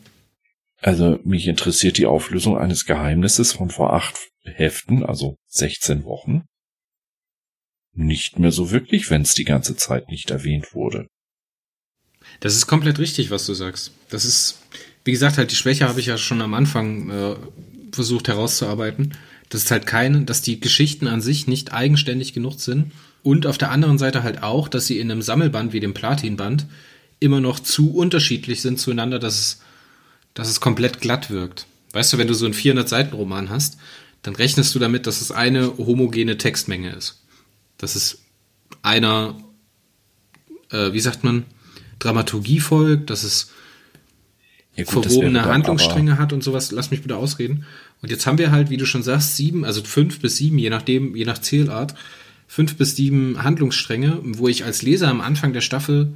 Also 0.82 1.20
mich 1.24 1.48
interessiert 1.48 1.98
die 1.98 2.06
Auflösung 2.06 2.58
eines 2.58 2.86
Geheimnisses 2.86 3.54
von 3.54 3.70
vor 3.70 3.94
acht 3.94 4.30
Heften, 4.44 5.04
also 5.04 5.38
16 5.48 6.04
Wochen. 6.04 6.44
Nicht 7.94 8.40
mehr 8.40 8.52
so 8.52 8.72
wirklich, 8.72 9.10
wenn 9.10 9.22
es 9.22 9.34
die 9.34 9.44
ganze 9.44 9.76
Zeit 9.76 10.10
nicht 10.10 10.32
erwähnt 10.32 10.74
wurde. 10.74 11.08
Das 12.40 12.56
ist 12.56 12.68
komplett 12.68 13.00
richtig, 13.00 13.30
was 13.32 13.46
du 13.46 13.54
sagst. 13.54 13.92
Das 14.10 14.26
ist, 14.26 14.60
wie 15.06 15.12
gesagt, 15.12 15.38
halt 15.38 15.52
die 15.52 15.56
Schwäche 15.56 15.88
habe 15.88 16.00
ich 16.00 16.08
ja 16.08 16.18
schon 16.18 16.42
am 16.42 16.54
Anfang 16.54 17.10
äh, 17.10 17.36
versucht 17.92 18.28
herauszuarbeiten. 18.28 19.16
Das 19.50 19.64
ist 19.64 19.72
halt 19.72 19.86
keine, 19.86 20.24
dass 20.24 20.42
die 20.42 20.60
Geschichten 20.60 21.08
an 21.08 21.22
sich 21.22 21.48
nicht 21.48 21.74
eigenständig 21.74 22.34
genug 22.34 22.60
sind. 22.60 22.92
Und 23.22 23.46
auf 23.46 23.58
der 23.58 23.72
anderen 23.72 23.98
Seite 23.98 24.24
halt 24.24 24.44
auch, 24.44 24.68
dass 24.68 24.88
sie 24.88 25.00
in 25.00 25.12
einem 25.12 25.22
Sammelband 25.22 25.74
wie 25.74 25.80
dem 25.80 25.94
Platinband 25.94 26.66
immer 27.20 27.40
noch 27.40 27.60
zu 27.60 27.94
unterschiedlich 27.94 28.62
sind 28.62 28.80
zueinander, 28.80 29.20
dass 29.20 29.40
es, 29.40 29.62
dass 30.34 30.50
es 30.50 30.60
komplett 30.60 31.00
glatt 31.00 31.30
wirkt. 31.30 31.68
Weißt 31.94 32.12
du, 32.12 32.18
wenn 32.18 32.28
du 32.28 32.34
so 32.34 32.46
einen 32.46 32.56
400-Seiten-Roman 32.56 33.50
hast, 33.50 33.78
dann 34.24 34.36
rechnest 34.36 34.74
du 34.74 34.80
damit, 34.80 35.08
dass 35.08 35.22
es 35.22 35.32
eine 35.32 35.78
homogene 35.78 36.38
Textmenge 36.38 36.92
ist. 36.92 37.23
Das 37.84 37.96
ist 37.96 38.24
einer, 38.82 39.38
äh, 40.72 40.94
wie 40.94 41.00
sagt 41.02 41.24
man, 41.24 41.44
Dramaturgie 42.00 42.60
folgt, 42.60 43.10
dass 43.10 43.24
es 43.24 43.52
ja, 44.76 44.86
gut, 44.86 45.06
verwobene 45.06 45.46
Handlungsstränge 45.46 46.18
hat 46.18 46.34
und 46.34 46.44
sowas. 46.44 46.72
Lass 46.72 46.92
mich 46.92 47.02
bitte 47.02 47.18
ausreden. 47.18 47.66
Und 48.02 48.10
jetzt 48.10 48.26
haben 48.26 48.38
wir 48.38 48.52
halt, 48.52 48.70
wie 48.70 48.78
du 48.78 48.86
schon 48.86 49.04
sagst, 49.04 49.36
sieben, 49.36 49.66
also 49.66 49.84
fünf 49.84 50.20
bis 50.20 50.38
sieben, 50.38 50.58
je 50.58 50.70
nachdem, 50.70 51.16
je 51.16 51.26
nach 51.26 51.40
Zählart, 51.40 51.94
fünf 52.48 52.78
bis 52.78 52.96
sieben 52.96 53.44
Handlungsstränge, 53.44 54.20
wo 54.24 54.48
ich 54.48 54.64
als 54.64 54.82
Leser 54.82 55.10
am 55.10 55.22
Anfang 55.22 55.54
der 55.54 55.62
Staffel, 55.62 56.14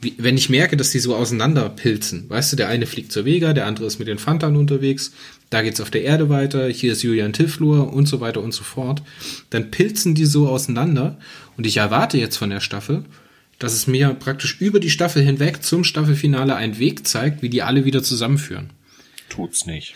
wie, 0.00 0.14
wenn 0.18 0.36
ich 0.36 0.48
merke, 0.48 0.76
dass 0.76 0.90
die 0.90 0.98
so 0.98 1.14
auseinanderpilzen, 1.14 2.28
weißt 2.28 2.52
du, 2.52 2.56
der 2.56 2.68
eine 2.68 2.86
fliegt 2.86 3.12
zur 3.12 3.24
Vega, 3.24 3.52
der 3.52 3.66
andere 3.66 3.86
ist 3.86 3.98
mit 3.98 4.08
den 4.08 4.18
Phantan 4.18 4.56
unterwegs, 4.56 5.12
da 5.50 5.62
geht's 5.62 5.80
auf 5.80 5.90
der 5.90 6.02
Erde 6.02 6.28
weiter, 6.28 6.68
hier 6.68 6.92
ist 6.92 7.02
Julian 7.02 7.32
Tiflur 7.32 7.92
und 7.92 8.06
so 8.06 8.20
weiter 8.20 8.42
und 8.42 8.52
so 8.52 8.64
fort, 8.64 9.02
dann 9.50 9.70
pilzen 9.70 10.14
die 10.14 10.26
so 10.26 10.48
auseinander 10.48 11.18
und 11.56 11.66
ich 11.66 11.76
erwarte 11.76 12.18
jetzt 12.18 12.36
von 12.36 12.50
der 12.50 12.60
Staffel, 12.60 13.04
dass 13.58 13.74
es 13.74 13.86
mir 13.86 14.14
praktisch 14.14 14.60
über 14.60 14.80
die 14.80 14.90
Staffel 14.90 15.22
hinweg 15.22 15.62
zum 15.62 15.84
Staffelfinale 15.84 16.56
einen 16.56 16.78
Weg 16.78 17.06
zeigt, 17.06 17.42
wie 17.42 17.50
die 17.50 17.62
alle 17.62 17.84
wieder 17.84 18.02
zusammenführen. 18.02 18.70
Tut's 19.28 19.66
nicht. 19.66 19.94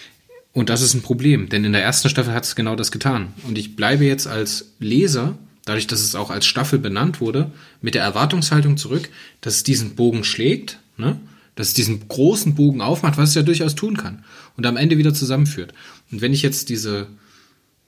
Und 0.53 0.69
das 0.69 0.83
ist 0.83 0.95
ein 0.95 1.03
Problem, 1.03 1.49
denn 1.49 1.65
in 1.65 1.73
der 1.73 1.83
ersten 1.83 2.09
Staffel 2.09 2.33
hat 2.33 2.45
es 2.45 2.55
genau 2.55 2.77
das 2.77 2.93
getan. 2.93 3.35
Und 3.49 3.59
ich 3.59 3.75
bleibe 3.75 4.05
jetzt 4.05 4.29
als 4.29 4.75
Leser, 4.79 5.37
dadurch, 5.65 5.87
dass 5.87 6.01
es 6.01 6.15
auch 6.15 6.31
als 6.31 6.47
Staffel 6.47 6.79
benannt 6.79 7.21
wurde, 7.21 7.51
mit 7.81 7.95
der 7.95 8.03
Erwartungshaltung 8.03 8.77
zurück, 8.77 9.09
dass 9.41 9.57
es 9.57 9.63
diesen 9.63 9.95
Bogen 9.95 10.25
schlägt, 10.25 10.79
ne? 10.97 11.19
dass 11.55 11.69
es 11.69 11.75
diesen 11.75 12.09
großen 12.09 12.55
Bogen 12.55 12.81
aufmacht, 12.81 13.17
was 13.17 13.31
es 13.31 13.35
ja 13.35 13.43
durchaus 13.43 13.75
tun 13.75 13.97
kann, 13.97 14.25
und 14.57 14.67
am 14.67 14.77
Ende 14.77 14.99
wieder 14.99 15.15
zusammenführt. 15.15 15.73
Und 16.11 16.21
wenn 16.21 16.33
ich 16.33 16.43
jetzt 16.43 16.69
diese 16.69 17.07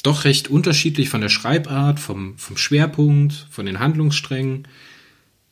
doch 0.02 0.24
recht 0.24 0.48
unterschiedlich 0.48 1.08
von 1.08 1.20
der 1.20 1.28
Schreibart, 1.28 1.98
vom, 1.98 2.38
vom 2.38 2.56
Schwerpunkt, 2.56 3.46
von 3.50 3.66
den 3.66 3.80
Handlungssträngen, 3.80 4.68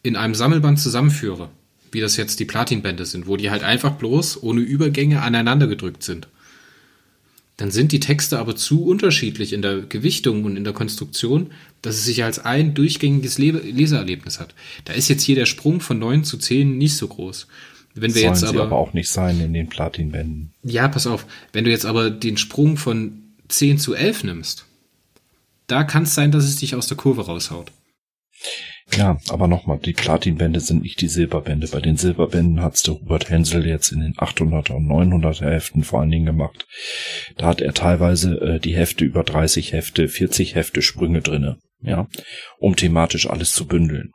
in 0.02 0.16
einem 0.16 0.34
Sammelband 0.34 0.78
zusammenführe, 0.78 1.48
wie 1.90 2.00
das 2.00 2.16
jetzt 2.16 2.38
die 2.40 2.44
Platinbände 2.44 3.04
sind, 3.04 3.26
wo 3.26 3.36
die 3.36 3.50
halt 3.50 3.64
einfach 3.64 3.92
bloß 3.92 4.42
ohne 4.42 4.60
Übergänge 4.60 5.22
aneinander 5.22 5.66
gedrückt 5.66 6.02
sind, 6.02 6.28
dann 7.56 7.70
sind 7.70 7.92
die 7.92 8.00
Texte 8.00 8.38
aber 8.38 8.56
zu 8.56 8.84
unterschiedlich 8.84 9.52
in 9.52 9.62
der 9.62 9.82
Gewichtung 9.82 10.44
und 10.44 10.56
in 10.56 10.64
der 10.64 10.72
Konstruktion, 10.72 11.52
dass 11.82 11.96
es 11.96 12.04
sich 12.04 12.24
als 12.24 12.38
ein 12.40 12.74
durchgängiges 12.74 13.38
Le 13.38 13.52
Leseerlebnis 13.52 14.40
hat. 14.40 14.54
Da 14.84 14.92
ist 14.92 15.08
jetzt 15.08 15.22
hier 15.22 15.36
der 15.36 15.46
Sprung 15.46 15.80
von 15.80 15.98
9 15.98 16.24
zu 16.24 16.38
10 16.38 16.76
nicht 16.76 16.96
so 16.96 17.06
groß. 17.06 17.46
Wenn 17.94 18.14
wir 18.14 18.22
Sollen 18.22 18.34
jetzt 18.34 18.44
aber, 18.44 18.62
aber 18.64 18.76
auch 18.76 18.92
nicht 18.92 19.08
sein 19.08 19.40
in 19.40 19.52
den 19.52 19.68
Platinbänden. 19.68 20.52
Ja, 20.64 20.88
pass 20.88 21.06
auf. 21.06 21.26
Wenn 21.52 21.64
du 21.64 21.70
jetzt 21.70 21.86
aber 21.86 22.10
den 22.10 22.36
Sprung 22.36 22.76
von 22.76 23.22
10 23.48 23.78
zu 23.78 23.94
11 23.94 24.24
nimmst, 24.24 24.64
da 25.68 25.84
kann 25.84 26.02
es 26.02 26.14
sein, 26.14 26.32
dass 26.32 26.44
es 26.44 26.56
dich 26.56 26.74
aus 26.74 26.88
der 26.88 26.96
Kurve 26.96 27.26
raushaut. 27.26 27.70
Ja, 28.92 29.18
aber 29.28 29.48
nochmal, 29.48 29.78
die 29.78 29.92
Platinbände 29.92 30.60
sind 30.60 30.82
nicht 30.82 31.00
die 31.00 31.08
Silberbände. 31.08 31.68
Bei 31.68 31.80
den 31.80 31.96
Silberbänden 31.96 32.62
hat's 32.62 32.82
der 32.82 32.94
Hubert 32.94 33.30
Hensel 33.30 33.66
jetzt 33.66 33.90
in 33.90 34.00
den 34.00 34.14
800er 34.14 34.72
und 34.72 34.86
900er 34.86 35.50
Heften 35.50 35.84
vor 35.84 36.00
allen 36.00 36.10
Dingen 36.10 36.26
gemacht. 36.26 36.66
Da 37.36 37.46
hat 37.46 37.60
er 37.60 37.74
teilweise 37.74 38.40
äh, 38.40 38.60
die 38.60 38.76
Hefte 38.76 39.04
über 39.04 39.24
30 39.24 39.72
Hefte, 39.72 40.08
40 40.08 40.54
Hefte 40.54 40.82
Sprünge 40.82 41.22
drinne, 41.22 41.58
ja, 41.80 42.08
um 42.58 42.76
thematisch 42.76 43.28
alles 43.28 43.52
zu 43.52 43.66
bündeln. 43.66 44.12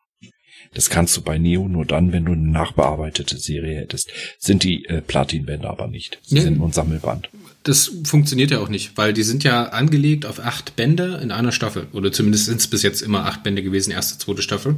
Das 0.74 0.90
kannst 0.90 1.18
du 1.18 1.24
bei 1.24 1.40
Neo 1.40 1.68
nur 1.68 1.86
dann, 1.86 2.12
wenn 2.12 2.26
du 2.26 2.34
eine 2.34 2.48
nachbearbeitete 2.48 3.38
Serie 3.38 3.80
hättest. 3.80 4.12
Sind 4.38 4.64
die 4.64 4.86
äh, 4.86 5.02
Platinbände 5.02 5.68
aber 5.68 5.88
nicht. 5.88 6.20
Sie 6.22 6.38
ja. 6.38 6.42
sind 6.44 6.60
nur 6.60 6.68
ein 6.68 6.74
Sammelband 6.74 7.30
das 7.70 7.92
funktioniert 8.04 8.50
ja 8.50 8.60
auch 8.60 8.68
nicht, 8.68 8.98
weil 8.98 9.14
die 9.14 9.22
sind 9.22 9.44
ja 9.44 9.66
angelegt 9.66 10.26
auf 10.26 10.40
acht 10.40 10.76
Bände 10.76 11.20
in 11.22 11.30
einer 11.32 11.52
Staffel. 11.52 11.86
Oder 11.92 12.12
zumindest 12.12 12.46
sind 12.46 12.60
es 12.60 12.68
bis 12.68 12.82
jetzt 12.82 13.04
immer 13.04 13.26
acht 13.26 13.44
Bände 13.44 13.62
gewesen, 13.62 13.92
erste, 13.92 14.18
zweite 14.18 14.42
Staffel. 14.42 14.78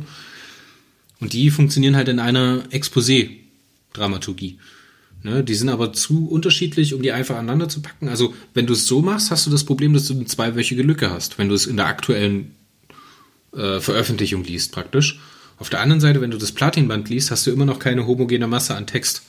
Und 1.21 1.32
die 1.32 1.51
funktionieren 1.51 1.95
halt 1.95 2.10
in 2.10 2.19
einer 2.19 2.63
Exposé-Dramaturgie. 2.69 4.58
Ne, 5.23 5.41
die 5.41 5.56
sind 5.56 5.69
aber 5.69 5.93
zu 5.93 6.27
unterschiedlich, 6.27 6.93
um 6.93 7.01
die 7.01 7.13
einfach 7.13 7.36
aneinander 7.36 7.69
zu 7.69 7.82
packen. 7.82 8.10
Also, 8.10 8.34
wenn 8.54 8.65
du 8.65 8.73
es 8.73 8.88
so 8.88 9.01
machst, 9.01 9.32
hast 9.32 9.45
du 9.45 9.51
das 9.51 9.63
Problem, 9.63 9.93
dass 9.93 10.08
du 10.08 10.13
eine 10.13 10.25
zweiwöchige 10.25 10.82
Lücke 10.82 11.12
hast, 11.12 11.38
wenn 11.38 11.47
du 11.47 11.56
es 11.56 11.67
in 11.67 11.77
der 11.77 11.86
aktuellen 11.86 12.56
äh, 13.54 13.80
Veröffentlichung 13.80 14.43
liest, 14.43 14.73
praktisch. 14.73 15.19
Auf 15.60 15.69
der 15.69 15.80
anderen 15.80 16.01
Seite, 16.01 16.19
wenn 16.19 16.32
du 16.32 16.38
das 16.38 16.51
Platinband 16.51 17.08
liest, 17.08 17.32
hast 17.32 17.47
du 17.47 17.51
immer 17.51 17.65
noch 17.65 17.80
keine 17.80 18.08
homogene 18.08 18.47
Masse 18.47 18.75
an 18.75 18.88
Text. 18.88 19.21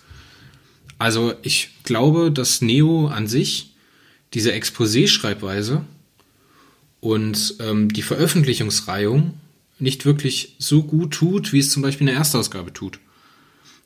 Also 1.02 1.34
ich 1.42 1.70
glaube, 1.82 2.30
dass 2.30 2.62
Neo 2.62 3.08
an 3.08 3.26
sich 3.26 3.74
diese 4.34 4.52
Exposé-Schreibweise 4.52 5.84
und 7.00 7.56
ähm, 7.58 7.92
die 7.92 8.02
Veröffentlichungsreihung 8.02 9.34
nicht 9.80 10.04
wirklich 10.04 10.54
so 10.60 10.84
gut 10.84 11.14
tut, 11.14 11.52
wie 11.52 11.58
es 11.58 11.72
zum 11.72 11.82
Beispiel 11.82 12.06
in 12.06 12.12
der 12.12 12.18
Erstausgabe 12.18 12.72
tut. 12.72 13.00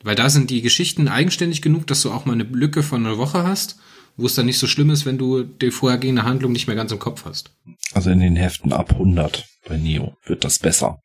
Weil 0.02 0.14
da 0.14 0.28
sind 0.28 0.50
die 0.50 0.60
Geschichten 0.60 1.08
eigenständig 1.08 1.62
genug, 1.62 1.86
dass 1.86 2.02
du 2.02 2.12
auch 2.12 2.26
mal 2.26 2.34
eine 2.34 2.44
Lücke 2.44 2.82
von 2.82 3.06
einer 3.06 3.16
Woche 3.16 3.44
hast, 3.44 3.78
wo 4.18 4.26
es 4.26 4.34
dann 4.34 4.44
nicht 4.44 4.58
so 4.58 4.66
schlimm 4.66 4.90
ist, 4.90 5.06
wenn 5.06 5.16
du 5.16 5.42
die 5.42 5.70
vorhergehende 5.70 6.24
Handlung 6.24 6.52
nicht 6.52 6.66
mehr 6.66 6.76
ganz 6.76 6.92
im 6.92 6.98
Kopf 6.98 7.24
hast. 7.24 7.50
Also 7.94 8.10
in 8.10 8.20
den 8.20 8.36
Heften 8.36 8.74
ab 8.74 8.92
100 8.92 9.46
bei 9.66 9.78
Neo 9.78 10.18
wird 10.26 10.44
das 10.44 10.58
besser. 10.58 11.00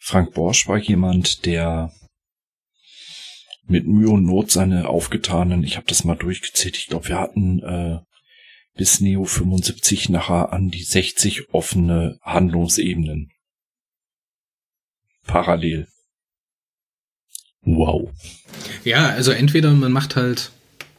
Frank 0.00 0.32
Borsch 0.32 0.66
war 0.66 0.78
jemand, 0.78 1.44
der 1.44 1.92
mit 3.70 3.86
Mühe 3.86 4.10
und 4.10 4.24
Not 4.24 4.50
seine 4.50 4.88
aufgetanen, 4.88 5.64
ich 5.64 5.76
habe 5.76 5.86
das 5.86 6.04
mal 6.04 6.16
durchgezählt, 6.16 6.76
ich 6.76 6.88
glaube, 6.88 7.08
wir 7.08 7.18
hatten 7.18 7.62
äh, 7.62 7.98
bis 8.76 9.00
Neo 9.00 9.24
75 9.24 10.08
nachher 10.08 10.52
an 10.52 10.70
die 10.70 10.82
60 10.82 11.54
offene 11.54 12.18
Handlungsebenen. 12.22 13.30
Parallel. 15.26 15.86
Wow. 17.62 18.10
Ja, 18.84 19.08
also 19.10 19.32
entweder 19.32 19.70
man 19.72 19.92
macht 19.92 20.16
halt, 20.16 20.50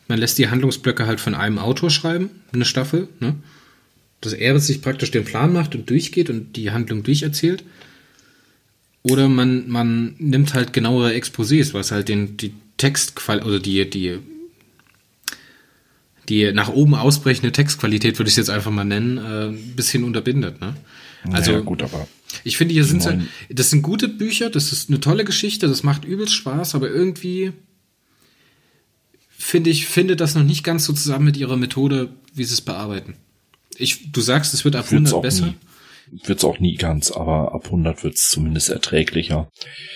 man 0.08 0.20
lässt 0.20 0.38
die 0.38 0.50
Handlungsblöcke 0.50 1.08
halt 1.08 1.20
von 1.20 1.36
einem 1.36 1.58
Autor 1.58 1.90
schreiben, 1.90 2.30
eine 2.54 2.66
Staffel, 2.66 3.10
ne? 3.20 3.36
Dass 4.22 4.34
er 4.34 4.60
sich 4.60 4.84
praktisch 4.84 5.10
den 5.10 5.26
Plan 5.26 5.52
macht 5.52 5.74
und 5.74 5.90
durchgeht 5.90 6.30
und 6.30 6.56
die 6.56 6.70
Handlung 6.70 7.02
durcherzählt. 7.02 7.64
Oder 9.04 9.28
man, 9.28 9.68
man 9.68 10.16
nimmt 10.20 10.54
halt 10.54 10.74
genauere 10.74 11.12
Exposés, 11.12 11.74
was 11.74 11.92
halt 11.92 12.08
den, 12.08 12.38
die 12.38 12.54
Textqualität, 12.78 13.48
oder 13.48 13.60
die, 13.60 13.90
die, 13.90 14.20
die 16.30 16.52
nach 16.52 16.70
oben 16.70 16.94
ausbrechende 16.94 17.52
Textqualität, 17.52 18.20
würde 18.20 18.30
ich 18.30 18.34
es 18.34 18.38
jetzt 18.38 18.50
einfach 18.50 18.72
mal 18.72 18.84
nennen, 18.84 19.18
äh, 19.18 19.48
ein 19.48 19.76
bisschen 19.76 20.04
unterbindet. 20.04 20.62
Ne? 20.62 20.76
Also 21.32 21.52
naja, 21.52 21.64
gut, 21.64 21.82
aber 21.82 22.08
ich 22.44 22.58
finde, 22.58 22.74
hier 22.74 22.86
sind 22.86 23.02
sie, 23.02 23.22
das 23.50 23.72
sind 23.72 23.82
gute 23.82 24.08
Bücher, 24.08 24.50
das 24.50 24.72
ist 24.72 24.90
eine 24.90 25.00
tolle 25.00 25.26
Geschichte, 25.26 25.68
das 25.68 25.84
macht 25.84 26.06
übelst 26.06 26.34
Spaß, 26.34 26.76
aber 26.76 26.90
irgendwie 26.90 27.54
finde 29.38 29.72
ich, 29.72 29.88
finde 29.88 30.16
das 30.16 30.36
noch 30.36 30.44
nicht 30.44 30.64
ganz 30.64 30.86
so 30.86 30.94
zusammen 30.94 31.26
mit 31.26 31.38
ihrer 31.38 31.58
Methode, 31.58 32.10
wie 32.34 32.44
sie 32.44 32.54
es 32.54 32.62
bearbeiten. 32.62 33.16
Ich, 33.76 34.12
du 34.12 34.22
sagst, 34.22 34.54
es 34.54 34.64
wird 34.64 34.76
ab 34.76 34.86
100 34.90 35.22
besser. 35.22 35.48
Nie 35.48 35.56
wird's 36.12 36.44
auch 36.44 36.60
nie 36.60 36.76
ganz, 36.76 37.12
aber 37.12 37.54
ab 37.54 37.66
100 37.66 38.04
wird's 38.04 38.28
zumindest 38.30 38.70
erträglicher. 38.70 39.50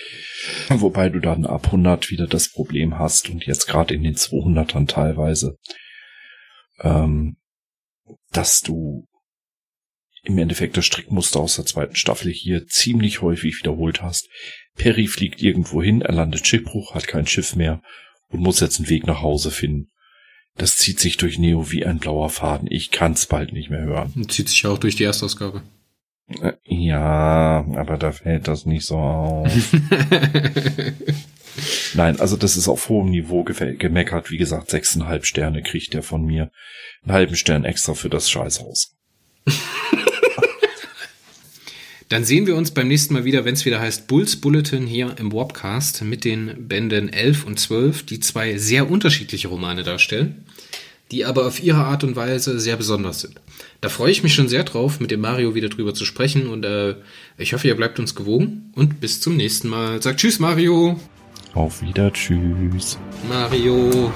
Wobei 0.68 1.08
du 1.08 1.20
dann 1.20 1.46
ab 1.46 1.66
100 1.66 2.10
wieder 2.10 2.26
das 2.26 2.50
Problem 2.50 2.98
hast 2.98 3.30
und 3.30 3.46
jetzt 3.46 3.66
gerade 3.66 3.94
in 3.94 4.02
den 4.02 4.16
200ern 4.16 4.86
teilweise, 4.86 5.56
ähm, 6.80 7.36
dass 8.32 8.60
du 8.60 9.06
im 10.22 10.38
Endeffekt 10.38 10.76
das 10.76 10.84
Strickmuster 10.84 11.40
aus 11.40 11.56
der 11.56 11.66
zweiten 11.66 11.94
Staffel 11.94 12.32
hier 12.32 12.66
ziemlich 12.66 13.22
häufig 13.22 13.58
wiederholt 13.60 14.02
hast. 14.02 14.28
Perry 14.74 15.06
fliegt 15.06 15.40
irgendwo 15.40 15.82
hin, 15.82 16.02
er 16.02 16.14
landet 16.14 16.46
Schiffbruch, 16.46 16.94
hat 16.94 17.06
kein 17.06 17.26
Schiff 17.26 17.54
mehr 17.54 17.80
und 18.28 18.40
muss 18.40 18.60
jetzt 18.60 18.78
einen 18.78 18.88
Weg 18.88 19.06
nach 19.06 19.22
Hause 19.22 19.50
finden. 19.50 19.90
Das 20.56 20.76
zieht 20.76 21.00
sich 21.00 21.16
durch 21.16 21.38
Neo 21.38 21.70
wie 21.70 21.84
ein 21.84 21.98
blauer 21.98 22.30
Faden. 22.30 22.68
Ich 22.70 22.90
kann's 22.90 23.26
bald 23.26 23.52
nicht 23.52 23.70
mehr 23.70 23.82
hören. 23.82 24.12
Und 24.16 24.32
zieht 24.32 24.48
sich 24.48 24.66
auch 24.66 24.78
durch 24.78 24.96
die 24.96 25.04
Erstausgabe. 25.04 25.62
Ja, 26.64 27.64
aber 27.76 27.96
da 27.98 28.10
fällt 28.10 28.48
das 28.48 28.66
nicht 28.66 28.84
so 28.84 28.96
auf. 28.96 29.52
Nein, 31.94 32.20
also 32.20 32.36
das 32.36 32.56
ist 32.56 32.68
auf 32.68 32.88
hohem 32.88 33.10
Niveau 33.10 33.44
gemeckert. 33.44 34.30
Wie 34.30 34.36
gesagt, 34.36 34.70
sechseinhalb 34.70 35.24
Sterne 35.24 35.62
kriegt 35.62 35.94
der 35.94 36.02
von 36.02 36.24
mir. 36.24 36.50
Einen 37.04 37.12
halben 37.12 37.36
Stern 37.36 37.64
extra 37.64 37.94
für 37.94 38.10
das 38.10 38.28
Scheißhaus. 38.28 38.96
Dann 42.08 42.24
sehen 42.24 42.46
wir 42.46 42.54
uns 42.56 42.70
beim 42.70 42.86
nächsten 42.88 43.14
Mal 43.14 43.24
wieder, 43.24 43.44
wenn 43.44 43.54
es 43.54 43.64
wieder 43.64 43.80
heißt 43.80 44.06
Bulls 44.06 44.36
Bulletin 44.40 44.86
hier 44.86 45.16
im 45.18 45.32
Warpcast 45.32 46.02
mit 46.02 46.24
den 46.24 46.68
Bänden 46.68 47.12
11 47.12 47.44
und 47.44 47.58
12, 47.58 48.06
die 48.06 48.20
zwei 48.20 48.58
sehr 48.58 48.88
unterschiedliche 48.90 49.48
Romane 49.48 49.82
darstellen, 49.82 50.45
die 51.10 51.24
aber 51.24 51.46
auf 51.46 51.62
ihre 51.62 51.84
Art 51.84 52.04
und 52.04 52.16
Weise 52.16 52.58
sehr 52.58 52.76
besonders 52.76 53.20
sind. 53.20 53.40
Da 53.80 53.88
freue 53.88 54.10
ich 54.10 54.22
mich 54.22 54.34
schon 54.34 54.48
sehr 54.48 54.64
drauf, 54.64 55.00
mit 55.00 55.10
dem 55.10 55.20
Mario 55.20 55.54
wieder 55.54 55.68
drüber 55.68 55.94
zu 55.94 56.04
sprechen 56.04 56.48
und 56.48 56.64
äh, 56.64 56.96
ich 57.38 57.52
hoffe, 57.52 57.68
ihr 57.68 57.76
bleibt 57.76 57.98
uns 57.98 58.14
gewogen 58.14 58.72
und 58.74 59.00
bis 59.00 59.20
zum 59.20 59.36
nächsten 59.36 59.68
Mal. 59.68 60.02
Sagt 60.02 60.20
Tschüss, 60.20 60.38
Mario. 60.38 60.98
Auf 61.54 61.80
wieder, 61.82 62.12
Tschüss. 62.12 62.98
Mario. 63.28 64.12